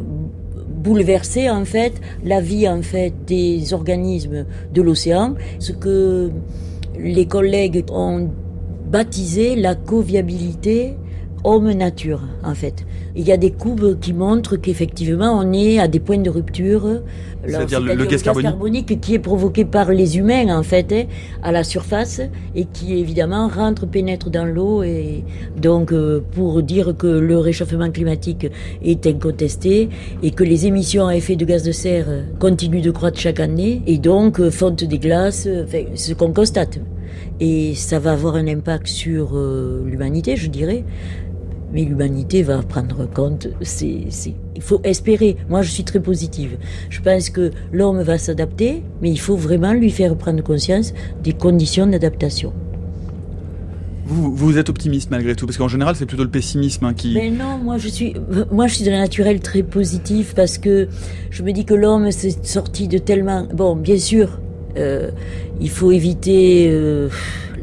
bouleverser 0.83 1.49
en 1.49 1.65
fait 1.65 1.93
la 2.23 2.41
vie 2.41 2.67
en 2.69 2.81
fait 2.81 3.13
des 3.25 3.73
organismes 3.73 4.45
de 4.73 4.81
l'océan, 4.81 5.33
ce 5.59 5.71
que 5.71 6.29
les 6.99 7.25
collègues 7.25 7.83
ont 7.91 8.29
baptisé 8.91 9.55
la 9.55 9.73
coviabilité 9.75 10.93
homme-nature, 11.45 12.21
en 12.43 12.55
fait. 12.55 12.85
Il 13.15 13.25
y 13.25 13.31
a 13.31 13.37
des 13.37 13.51
courbes 13.51 13.99
qui 13.99 14.13
montrent 14.13 14.57
qu'effectivement, 14.57 15.31
on 15.41 15.53
est 15.53 15.79
à 15.79 15.87
des 15.87 15.99
points 15.99 16.17
de 16.17 16.29
rupture. 16.29 17.01
C'est-à-dire 17.47 17.79
le- 17.81 17.93
le 17.93 18.05
gaz 18.05 18.23
carbonique 18.51 18.99
qui 18.99 19.13
est 19.13 19.19
provoqué 19.19 19.63
par 19.65 19.91
les 19.91 20.17
humains, 20.17 20.49
en 20.57 20.63
fait, 20.63 20.91
hein, 20.91 21.03
à 21.43 21.51
la 21.51 21.63
surface, 21.63 22.19
et 22.55 22.65
qui, 22.65 22.97
évidemment, 22.97 23.47
rentre, 23.47 23.85
pénètre 23.85 24.29
dans 24.31 24.45
l'eau. 24.45 24.81
Et 24.83 25.23
donc, 25.61 25.91
euh, 25.93 26.21
pour 26.31 26.63
dire 26.63 26.95
que 26.97 27.07
le 27.07 27.37
réchauffement 27.37 27.91
climatique 27.91 28.47
est 28.83 29.05
incontesté, 29.05 29.89
et 30.23 30.31
que 30.31 30.43
les 30.43 30.65
émissions 30.65 31.05
à 31.07 31.15
effet 31.15 31.35
de 31.35 31.45
gaz 31.45 31.61
de 31.63 31.71
serre 31.71 32.07
continuent 32.39 32.81
de 32.81 32.91
croître 32.91 33.19
chaque 33.19 33.39
année, 33.39 33.83
et 33.85 33.99
donc, 33.99 34.39
euh, 34.39 34.49
fonte 34.49 34.83
des 34.83 34.97
glaces, 34.99 35.45
euh, 35.47 35.63
enfin, 35.65 35.83
ce 35.93 36.13
qu'on 36.13 36.33
constate. 36.33 36.79
Et 37.39 37.75
ça 37.75 37.99
va 37.99 38.13
avoir 38.13 38.35
un 38.35 38.47
impact 38.47 38.87
sur 38.87 39.31
euh, 39.35 39.83
l'humanité, 39.85 40.35
je 40.35 40.49
dirais. 40.49 40.83
Mais 41.75 41.83
l'humanité 41.83 42.41
va 42.41 42.63
prendre 42.63 43.05
compte. 43.05 43.49
C'est, 43.61 44.05
il 44.55 44.61
faut 44.61 44.79
espérer. 44.85 45.35
Moi, 45.49 45.61
je 45.61 45.69
suis 45.69 45.83
très 45.83 45.99
positive. 45.99 46.55
Je 46.89 47.01
pense 47.01 47.29
que 47.29 47.51
l'homme 47.73 48.01
va 48.01 48.17
s'adapter, 48.17 48.81
mais 49.01 49.11
il 49.11 49.19
faut 49.19 49.35
vraiment 49.35 49.73
lui 49.73 49.91
faire 49.91 50.15
prendre 50.15 50.41
conscience 50.41 50.93
des 51.21 51.33
conditions 51.33 51.85
d'adaptation. 51.85 52.53
Vous, 54.05 54.33
vous 54.33 54.57
êtes 54.57 54.69
optimiste 54.69 55.11
malgré 55.11 55.35
tout, 55.35 55.47
parce 55.47 55.57
qu'en 55.57 55.67
général, 55.67 55.97
c'est 55.97 56.05
plutôt 56.05 56.23
le 56.23 56.29
pessimisme 56.29 56.85
hein, 56.85 56.93
qui. 56.93 57.13
Mais 57.13 57.29
non, 57.29 57.57
moi 57.61 57.77
je 57.77 57.89
suis, 57.89 58.13
moi 58.51 58.67
je 58.67 58.75
suis 58.75 58.85
de 58.85 58.91
la 58.91 58.99
naturelle 58.99 59.41
très 59.41 59.63
positive 59.63 60.33
parce 60.33 60.57
que 60.57 60.87
je 61.29 61.43
me 61.43 61.51
dis 61.51 61.65
que 61.65 61.73
l'homme 61.73 62.09
s'est 62.11 62.37
sorti 62.43 62.87
de 62.87 62.99
tellement. 62.99 63.47
Bon, 63.53 63.75
bien 63.75 63.97
sûr, 63.97 64.39
euh, 64.77 65.09
il 65.59 65.69
faut 65.69 65.91
éviter 65.91 66.69
euh, 66.69 67.09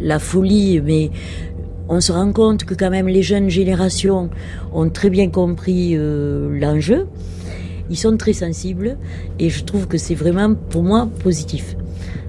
la 0.03 0.19
folie, 0.19 0.83
mais 0.85 1.11
on 1.93 2.01
se 2.01 2.11
rend 2.11 2.33
compte 2.33 2.65
que 2.65 2.73
quand 2.75 2.89
même 2.89 3.07
les 3.07 3.23
jeunes 3.23 3.51
générations 3.51 4.31
ont 4.73 4.89
très 4.89 5.11
bien 5.11 5.29
compris 5.29 5.93
euh, 5.95 6.59
l'enjeu. 6.59 7.07
Ils 7.91 7.99
sont 7.99 8.17
très 8.17 8.33
sensibles 8.33 8.97
et 9.39 9.51
je 9.51 9.63
trouve 9.63 9.87
que 9.87 9.99
c'est 9.99 10.15
vraiment 10.15 10.55
pour 10.55 10.83
moi 10.83 11.07
positif. 11.23 11.77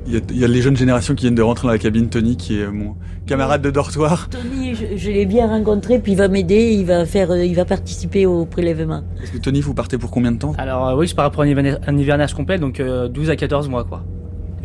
Il 0.06 0.13
y, 0.13 0.17
a, 0.17 0.19
il 0.32 0.38
y 0.38 0.43
a 0.43 0.49
les 0.49 0.62
jeunes 0.62 0.76
générations 0.76 1.15
qui 1.15 1.21
viennent 1.23 1.36
de 1.36 1.41
rentrer 1.41 1.67
dans 1.67 1.71
la 1.71 1.80
cabine. 1.80 2.10
Tony, 2.10 2.36
qui 2.36 2.60
est 2.60 2.67
mon 2.67 2.95
camarade 3.26 3.62
de 3.62 3.71
dortoir. 3.71 4.28
Tony, 4.30 4.76
je, 4.76 4.97
je 4.97 5.10
l'ai 5.10 5.26
bien 5.26 5.47
rencontré, 5.47 5.99
puis 5.99 6.12
il 6.12 6.17
va 6.17 6.28
m'aider, 6.28 6.73
il 6.73 6.86
va 6.86 7.06
faire, 7.06 7.32
euh, 7.32 7.45
il 7.45 7.56
va 7.56 7.63
participer 7.63 8.26
au 8.26 8.45
prélèvement. 8.45 9.04
Est-ce 9.23 9.32
que 9.32 9.38
Tony, 9.38 9.62
vous 9.62 9.73
partez 9.73 9.97
pour 9.97 10.12
combien 10.12 10.34
de 10.34 10.39
temps? 10.39 10.54
Alors 10.58 10.89
euh, 10.89 10.95
oui, 10.97 11.08
je 11.08 11.15
pars 11.15 11.32
pour 11.32 11.43
un 11.43 11.47
hivernage, 11.47 11.78
un 11.88 11.97
hivernage 11.97 12.34
complet, 12.34 12.58
donc 12.60 12.82
euh, 12.82 13.08
12 13.08 13.30
à 13.30 13.38
14 13.38 13.69
mois 13.69 13.86
quoi. 13.86 14.04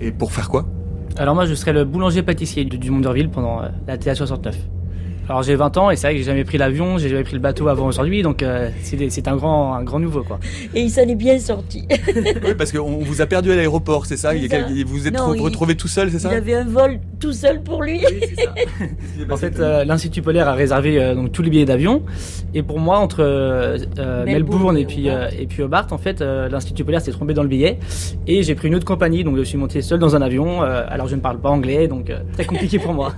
Et 0.01 0.11
pour 0.11 0.33
faire 0.33 0.49
quoi? 0.49 0.67
Alors 1.17 1.37
moi 1.37 1.47
je 1.47 1.55
serai 1.55 1.73
le 1.73 1.85
boulanger 1.85 2.23
pâtissier 2.25 2.65
du 2.65 2.79
Dumont 2.79 2.99
d'Urville 2.99 3.29
pendant 3.29 3.63
euh, 3.63 3.69
la 3.87 3.97
TA 3.97 4.17
69. 4.17 4.57
Alors 5.29 5.43
j'ai 5.43 5.55
20 5.57 5.77
ans 5.77 5.91
et 5.91 5.97
c'est 5.97 6.07
vrai 6.07 6.15
que 6.15 6.19
j'ai 6.21 6.25
jamais 6.25 6.45
pris 6.45 6.57
l'avion, 6.57 6.97
j'ai 6.97 7.09
jamais 7.11 7.23
pris 7.23 7.35
le 7.35 7.41
bateau 7.41 7.69
avant 7.69 7.87
aujourd'hui, 7.87 8.23
donc 8.23 8.43
euh, 8.43 8.71
c'est 8.83 9.29
un 9.29 9.37
grand, 9.37 9.75
un 9.75 9.83
grand 9.85 9.99
nouveau 9.99 10.23
quoi. 10.23 10.39
Et 10.75 10.81
il 10.81 10.91
s'en 10.91 11.03
est 11.03 11.15
bien 11.15 11.39
sorti. 11.39 11.87
Oui, 12.45 12.55
parce 12.57 12.73
qu'on 12.73 12.99
vous 12.99 13.21
a 13.21 13.27
perdu 13.27 13.53
à 13.53 13.57
l'aéroport, 13.57 14.07
c'est 14.07 14.17
ça, 14.17 14.35
Il 14.35 14.49
quel- 14.49 14.63
ça. 14.63 14.69
Vous 14.69 14.95
vous 14.95 15.07
êtes 15.09 15.15
Non, 15.15 15.33
re- 15.33 15.37
il- 15.37 15.43
retrouvé 15.43 15.75
tout 15.77 15.89
seul, 15.89 16.11
c'est 16.11 16.19
ça? 16.19 16.31
Il 16.33 16.37
avait 16.37 16.55
un 16.55 16.65
vol 16.65 16.99
tout 17.21 17.33
seul 17.33 17.63
pour 17.63 17.83
lui. 17.83 18.01
En 19.31 19.37
fait, 19.37 19.59
euh, 19.61 19.85
l'Institut 19.85 20.23
polaire 20.23 20.49
a 20.49 20.55
réservé 20.55 20.99
euh, 21.03 21.15
donc 21.15 21.33
tous 21.33 21.43
les 21.43 21.51
billets 21.51 21.65
d'avion. 21.65 22.03
Et 22.55 22.63
pour 22.63 22.79
moi, 22.79 22.99
entre 22.99 23.23
Melbourne 23.97 24.25
Melbourne 24.27 24.79
et 24.79 24.87
puis 24.87 25.11
euh, 25.11 25.29
et 25.39 25.47
puis 25.47 25.63
Hobart, 25.63 25.89
en 25.91 25.99
fait, 25.99 26.21
euh, 26.23 26.49
l'Institut 26.49 26.85
polaire 26.85 27.01
s'est 27.03 27.11
trompé 27.11 27.35
dans 27.35 27.43
le 27.43 27.49
billet. 27.49 27.79
Et 28.27 28.43
j'ai 28.43 28.55
pris 28.55 28.69
une 28.69 28.75
autre 28.75 28.87
compagnie, 28.87 29.25
donc 29.25 29.37
je 29.37 29.43
suis 29.43 29.59
monté 29.59 29.83
seul 29.83 29.99
dans 29.99 30.17
un 30.17 30.23
avion. 30.23 30.63
euh, 30.63 30.85
alors 30.89 31.09
je 31.09 31.17
ne 31.17 31.21
parle 31.21 31.41
pas 31.41 31.51
anglais, 31.51 31.89
donc 31.89 32.09
euh, 32.11 32.21
très 32.33 32.45
compliqué 32.45 32.79
pour 32.79 32.95
moi. 32.95 33.13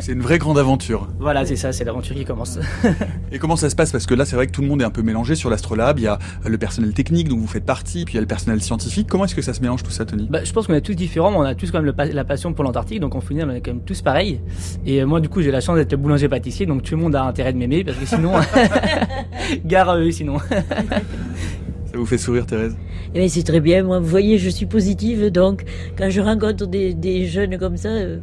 C'est 0.00 0.12
une 0.12 0.22
vraie 0.22 0.38
grande 0.38 0.58
aventure. 0.58 1.06
voilà, 1.20 1.43
Voilà, 1.44 1.56
c'est 1.56 1.60
ça, 1.62 1.72
c'est 1.72 1.84
l'aventure 1.84 2.16
qui 2.16 2.24
commence. 2.24 2.58
Et 3.32 3.38
comment 3.38 3.56
ça 3.56 3.68
se 3.68 3.76
passe? 3.76 3.92
Parce 3.92 4.06
que 4.06 4.14
là, 4.14 4.24
c'est 4.24 4.34
vrai 4.36 4.46
que 4.46 4.52
tout 4.52 4.62
le 4.62 4.68
monde 4.68 4.80
est 4.80 4.84
un 4.84 4.90
peu 4.90 5.02
mélangé 5.02 5.34
sur 5.34 5.50
l'Astrolabe. 5.50 5.98
Il 5.98 6.04
y 6.04 6.06
a 6.06 6.18
le 6.46 6.56
personnel 6.58 6.92
technique 6.94 7.28
dont 7.28 7.36
vous 7.36 7.46
faites 7.46 7.64
partie, 7.66 8.04
puis 8.04 8.14
il 8.14 8.16
y 8.16 8.18
a 8.18 8.22
le 8.22 8.26
personnel 8.26 8.62
scientifique. 8.62 9.06
Comment 9.10 9.26
est-ce 9.26 9.34
que 9.34 9.42
ça 9.42 9.52
se 9.52 9.60
mélange 9.60 9.82
tout 9.82 9.90
ça, 9.90 10.04
Tony? 10.06 10.26
Bah, 10.30 10.40
Je 10.42 10.52
pense 10.52 10.66
qu'on 10.66 10.74
est 10.74 10.80
tous 10.80 10.94
différents, 10.94 11.30
mais 11.30 11.36
on 11.36 11.42
a 11.42 11.54
tous 11.54 11.70
quand 11.70 11.78
même 11.78 11.84
le 11.86 11.92
pa- 11.92 12.06
la 12.06 12.24
passion 12.24 12.52
pour 12.54 12.64
l'Antarctique, 12.64 13.00
donc 13.00 13.14
on 13.14 13.20
finit, 13.20 13.42
on 13.44 13.50
est 13.50 13.60
quand 13.60 13.72
même 13.72 13.82
tous 13.84 14.00
pareils. 14.00 14.40
Et 14.86 15.02
euh, 15.02 15.06
moi, 15.06 15.20
du 15.20 15.28
coup, 15.28 15.42
j'ai 15.42 15.50
la 15.50 15.60
chance 15.60 15.76
d'être 15.76 15.94
boulanger-pâtissier, 15.96 16.64
donc 16.66 16.82
tout 16.82 16.94
le 16.96 17.02
monde 17.02 17.14
a 17.14 17.22
intérêt 17.24 17.52
de 17.52 17.58
m'aimer, 17.58 17.84
parce 17.84 17.98
que 17.98 18.06
sinon, 18.06 18.32
gare 19.64 19.90
à 19.90 19.98
eux, 19.98 20.10
sinon. 20.10 20.38
Ça 20.38 21.96
vous 21.98 22.06
fait 22.06 22.18
sourire, 22.18 22.46
Thérèse? 22.46 22.76
Eh 23.14 23.18
bien, 23.18 23.28
c'est 23.28 23.42
très 23.44 23.60
bien. 23.60 23.82
Moi, 23.84 23.98
vous 24.00 24.06
voyez, 24.08 24.38
je 24.38 24.48
suis 24.48 24.66
positive, 24.66 25.26
donc 25.30 25.64
quand 25.96 26.10
je 26.10 26.20
rencontre 26.20 26.66
des, 26.66 26.94
des 26.94 27.26
jeunes 27.26 27.58
comme 27.58 27.76
ça, 27.76 27.88
euh, 27.90 28.18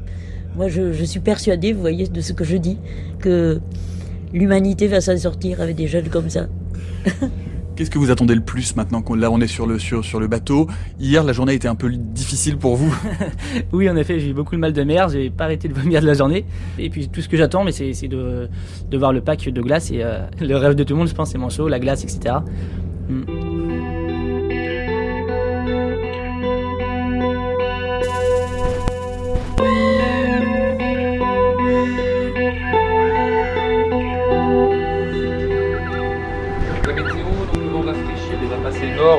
moi, 0.56 0.68
je, 0.68 0.92
je 0.94 1.04
suis 1.04 1.20
persuadée, 1.20 1.74
vous 1.74 1.82
voyez, 1.82 2.08
de 2.08 2.22
ce 2.22 2.34
que 2.34 2.44
je 2.44 2.58
dis, 2.58 2.78
que 3.20 3.60
l'humanité 4.34 4.88
va 4.88 5.02
s'en 5.02 5.18
sortir 5.18 5.62
avec 5.62 5.76
des 5.76 5.88
jeunes 5.88 6.10
comme 6.10 6.30
ça. 6.30 6.48
Qu'est-ce 7.76 7.90
que 7.90 7.98
vous 7.98 8.12
attendez 8.12 8.36
le 8.36 8.42
plus 8.42 8.76
maintenant 8.76 9.02
qu'on 9.02 9.16
là 9.16 9.32
on 9.32 9.40
est 9.40 9.48
sur 9.48 9.66
le 9.66 9.80
sur, 9.80 10.04
sur 10.04 10.20
le 10.20 10.28
bateau? 10.28 10.68
Hier 11.00 11.24
la 11.24 11.32
journée 11.32 11.54
était 11.54 11.70
un 11.70 11.76
peu 11.76 11.90
difficile 11.90 12.58
pour 12.58 12.76
vous. 12.76 12.94
oui, 13.72 13.90
en 13.90 13.96
effet, 13.96 14.20
j'ai 14.20 14.30
eu 14.30 14.34
beaucoup 14.34 14.56
de 14.56 14.60
mal 14.60 14.74
de 14.74 14.84
mer, 14.84 15.08
j'ai 15.10 15.30
pas 15.30 15.46
arrêté 15.46 15.68
de 15.70 15.74
vomir 15.74 16.02
de 16.02 16.06
la 16.06 16.14
journée. 16.14 16.46
Et 16.78 16.90
puis 16.90 17.08
tout 17.08 17.22
ce 17.22 17.30
que 17.30 17.38
j'attends, 17.38 17.64
mais 17.64 17.72
c'est 17.72 17.94
c'est 17.94 18.10
de, 18.10 18.50
de 18.90 18.98
voir 18.98 19.14
le 19.14 19.22
pack 19.22 19.50
de 19.50 19.62
glace 19.62 19.90
et 19.90 20.04
euh, 20.04 20.20
le 20.40 20.56
rêve 20.58 20.76
de 20.76 20.84
tout 20.84 20.94
le 20.94 21.00
monde, 21.00 21.08
je 21.08 21.16
pense, 21.16 21.32
c'est 21.32 21.38
manchot, 21.38 21.70
la 21.70 21.80
glace, 21.80 22.04
etc. 22.04 22.36
Mm. 23.10 23.61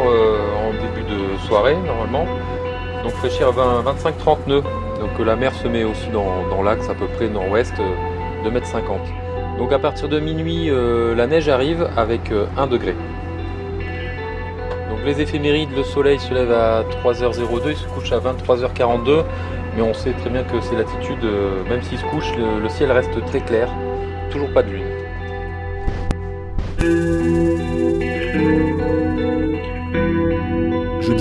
Euh, 0.01 0.39
en 0.57 0.73
début 0.73 1.09
de 1.09 1.39
soirée 1.47 1.77
normalement. 1.87 2.27
Donc 3.03 3.13
fraîchir 3.13 3.49
à 3.49 3.51
20 3.51 3.83
25-30 3.83 4.37
nœuds. 4.47 4.63
Donc 5.01 5.11
euh, 5.19 5.25
la 5.25 5.37
mer 5.37 5.53
se 5.55 5.69
met 5.69 5.85
aussi 5.85 6.09
dans, 6.11 6.47
dans 6.49 6.63
l'axe 6.63 6.89
à 6.89 6.95
peu 6.95 7.07
près 7.07 7.29
nord-ouest, 7.29 7.75
euh, 7.81 8.45
2 8.45 8.51
mètres 8.51 8.67
50. 8.67 9.01
Donc 9.59 9.73
à 9.73 9.79
partir 9.79 10.09
de 10.09 10.19
minuit, 10.19 10.71
euh, 10.71 11.15
la 11.15 11.27
neige 11.27 11.49
arrive 11.49 11.89
avec 11.97 12.33
euh, 12.33 12.47
1 12.57 12.67
degré. 12.67 12.95
Donc 14.91 15.01
les 15.05 15.21
éphémérides, 15.21 15.75
le 15.77 15.83
soleil 15.83 16.19
se 16.19 16.33
lève 16.33 16.53
à 16.53 16.85
3h02, 17.05 17.61
il 17.67 17.77
se 17.77 17.87
couche 17.89 18.13
à 18.13 18.19
23h42. 18.19 19.25
Mais 19.77 19.83
on 19.83 19.95
sait 19.95 20.13
très 20.13 20.31
bien 20.31 20.43
que 20.43 20.61
c'est 20.61 20.77
latitude, 20.77 21.25
euh, 21.25 21.65
même 21.69 21.83
s'il 21.83 21.99
se 21.99 22.05
couche, 22.05 22.33
le 22.37 22.69
ciel 22.69 22.93
reste 22.93 23.25
très 23.27 23.41
clair. 23.41 23.69
Toujours 24.31 24.53
pas 24.53 24.63
de 24.63 24.71
lune. 24.71 24.85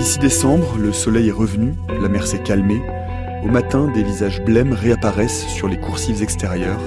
6 0.02 0.18
décembre, 0.18 0.78
le 0.80 0.94
soleil 0.94 1.30
est 1.30 1.32
revenu, 1.32 1.76
la 2.02 2.10
mer 2.10 2.26
s'est 2.26 2.40
calmée. 2.40 2.82
Au 3.44 3.48
matin, 3.48 3.88
des 3.94 4.02
visages 4.02 4.42
blêmes 4.42 4.74
réapparaissent 4.74 5.46
sur 5.46 5.68
les 5.68 5.78
coursives 5.78 6.24
extérieures, 6.24 6.80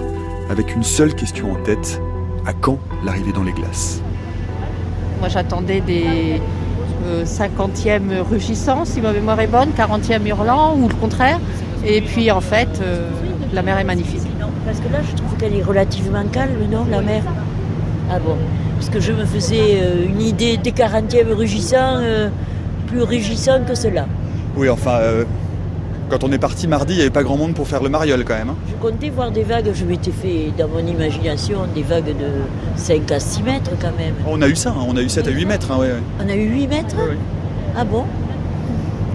avec 0.51 0.75
une 0.75 0.83
seule 0.83 1.15
question 1.15 1.53
en 1.53 1.55
tête 1.63 2.01
à 2.45 2.53
quand 2.53 2.81
l'arrivée 3.05 3.33
dans 3.33 3.45
les 3.45 3.53
glaces? 3.53 4.03
Moi 5.21 5.29
j'attendais 5.29 5.81
des 5.81 6.41
euh, 7.07 7.25
50e 7.25 8.21
rugissants, 8.29 8.85
si 8.85 9.01
ma 9.01 9.13
mémoire 9.13 9.39
est 9.39 9.47
bonne, 9.47 9.71
40e 9.79 10.27
hurlant 10.27 10.77
ou 10.77 10.89
le 10.89 10.95
contraire. 10.95 11.39
Et 11.87 12.01
puis 12.01 12.33
en 12.33 12.41
fait, 12.41 12.81
euh, 12.83 13.09
la 13.53 13.63
mer 13.63 13.79
est 13.79 13.85
magnifique. 13.85 14.23
Parce 14.67 14.81
que 14.81 14.93
là, 14.93 14.99
je 15.09 15.15
trouve 15.15 15.37
qu'elle 15.39 15.55
est 15.55 15.63
relativement 15.63 16.25
calme, 16.33 16.51
non, 16.69 16.85
la 16.91 17.01
mer? 17.01 17.23
Ah 18.11 18.19
bon? 18.19 18.37
Parce 18.77 18.91
que 18.91 18.99
je 18.99 19.13
me 19.13 19.25
faisais 19.25 19.81
euh, 19.83 20.05
une 20.05 20.21
idée 20.21 20.57
des 20.57 20.73
40e 20.73 21.33
rugissants, 21.33 21.99
euh, 22.01 22.29
plus 23.03 23.67
que 23.67 23.75
cela. 23.75 24.07
Oui, 24.57 24.69
enfin, 24.69 24.99
euh, 25.01 25.25
quand 26.11 26.23
on 26.25 26.33
est 26.33 26.39
parti 26.39 26.69
mardi, 26.69 26.95
il 26.95 26.97
n'y 26.97 27.03
avait 27.03 27.11
pas 27.11 27.23
grand 27.23 27.37
monde 27.37 27.55
pour 27.55 27.67
faire 27.67 27.83
le 27.83 27.89
mariole 27.89 28.25
quand 28.25 28.35
même. 28.37 28.51
hein. 28.51 28.57
Je 28.69 28.75
comptais 28.75 29.11
voir 29.11 29.31
des 29.31 29.43
vagues, 29.43 29.71
je 29.75 29.85
m'étais 29.85 30.13
fait 30.13 30.53
dans 30.57 30.69
mon 30.69 30.87
imagination 30.87 31.61
des 31.75 31.83
vagues 31.83 32.07
de 32.17 32.43
5 32.77 33.11
à 33.11 33.21
6 33.21 33.43
mètres 33.43 33.73
quand 33.81 33.97
même. 33.99 34.15
On 34.27 34.41
a 34.43 34.49
eu 34.49 34.57
ça, 34.57 34.71
hein, 34.71 34.85
on 34.89 34.97
a 34.97 35.03
eu 35.03 35.09
7 35.09 35.27
à 35.27 35.31
8 35.31 35.47
mètres. 35.47 35.71
hein, 35.73 35.79
ouais, 35.79 35.89
ouais. 35.89 36.03
On 36.25 36.29
a 36.29 36.35
eu 36.37 36.49
8 36.49 36.67
mètres 36.69 36.97
Ah 37.77 37.85
bon? 37.85 38.05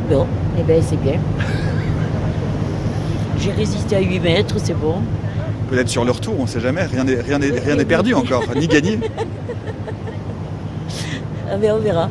Bon, 0.10 0.26
eh 0.60 0.64
bien 0.64 0.82
c'est 0.82 1.00
bien. 1.02 1.20
J'ai 3.40 3.52
résisté 3.52 3.96
à 3.96 4.00
8 4.02 4.20
mètres, 4.20 4.56
c'est 4.58 4.74
bon. 4.78 4.96
Peut-être 5.70 5.88
sur 5.90 6.04
le 6.04 6.12
retour, 6.12 6.34
on 6.40 6.48
sait 6.48 6.60
jamais, 6.60 6.84
rien 6.84 7.04
n'est 7.04 7.22
rien 7.22 7.38
n'est- 7.40 7.60
rien 7.60 7.76
n'est 7.76 7.86
perdu 7.86 8.14
encore, 8.16 8.44
ni 8.56 8.68
gagné. 8.68 9.00
Ah 11.52 11.58
ben 11.58 11.74
on 11.78 11.80
verra. 11.80 12.10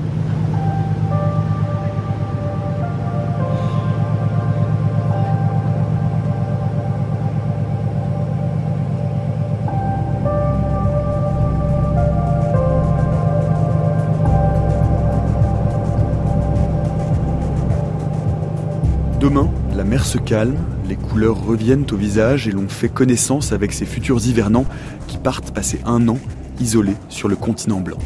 Demain, 19.28 19.50
la 19.76 19.84
mer 19.84 20.06
se 20.06 20.16
calme, 20.16 20.56
les 20.88 20.96
couleurs 20.96 21.44
reviennent 21.44 21.84
au 21.92 21.96
visage 21.96 22.48
et 22.48 22.50
l'on 22.50 22.66
fait 22.66 22.88
connaissance 22.88 23.52
avec 23.52 23.74
ces 23.74 23.84
futurs 23.84 24.26
hivernants 24.26 24.64
qui 25.06 25.18
partent 25.18 25.52
passer 25.52 25.82
un 25.84 26.08
an 26.08 26.16
isolés 26.60 26.96
sur 27.10 27.28
le 27.28 27.36
continent 27.36 27.80
blanc. 27.80 27.98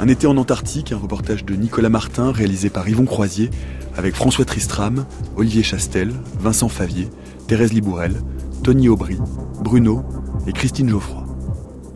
Un 0.00 0.06
été 0.06 0.28
en 0.28 0.36
Antarctique, 0.36 0.92
un 0.92 0.96
reportage 0.96 1.44
de 1.44 1.56
Nicolas 1.56 1.88
Martin 1.88 2.30
réalisé 2.30 2.70
par 2.70 2.88
Yvon 2.88 3.04
Croisier 3.04 3.50
avec 3.96 4.14
François 4.14 4.44
Tristram, 4.44 5.06
Olivier 5.36 5.64
Chastel, 5.64 6.12
Vincent 6.38 6.68
Favier, 6.68 7.08
Thérèse 7.48 7.72
Libourel, 7.72 8.14
Tony 8.62 8.88
Aubry, 8.88 9.18
Bruno 9.60 10.04
et 10.46 10.52
Christine 10.52 10.88
Geoffroy. 10.88 11.24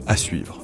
À 0.09 0.17
suivre. 0.17 0.56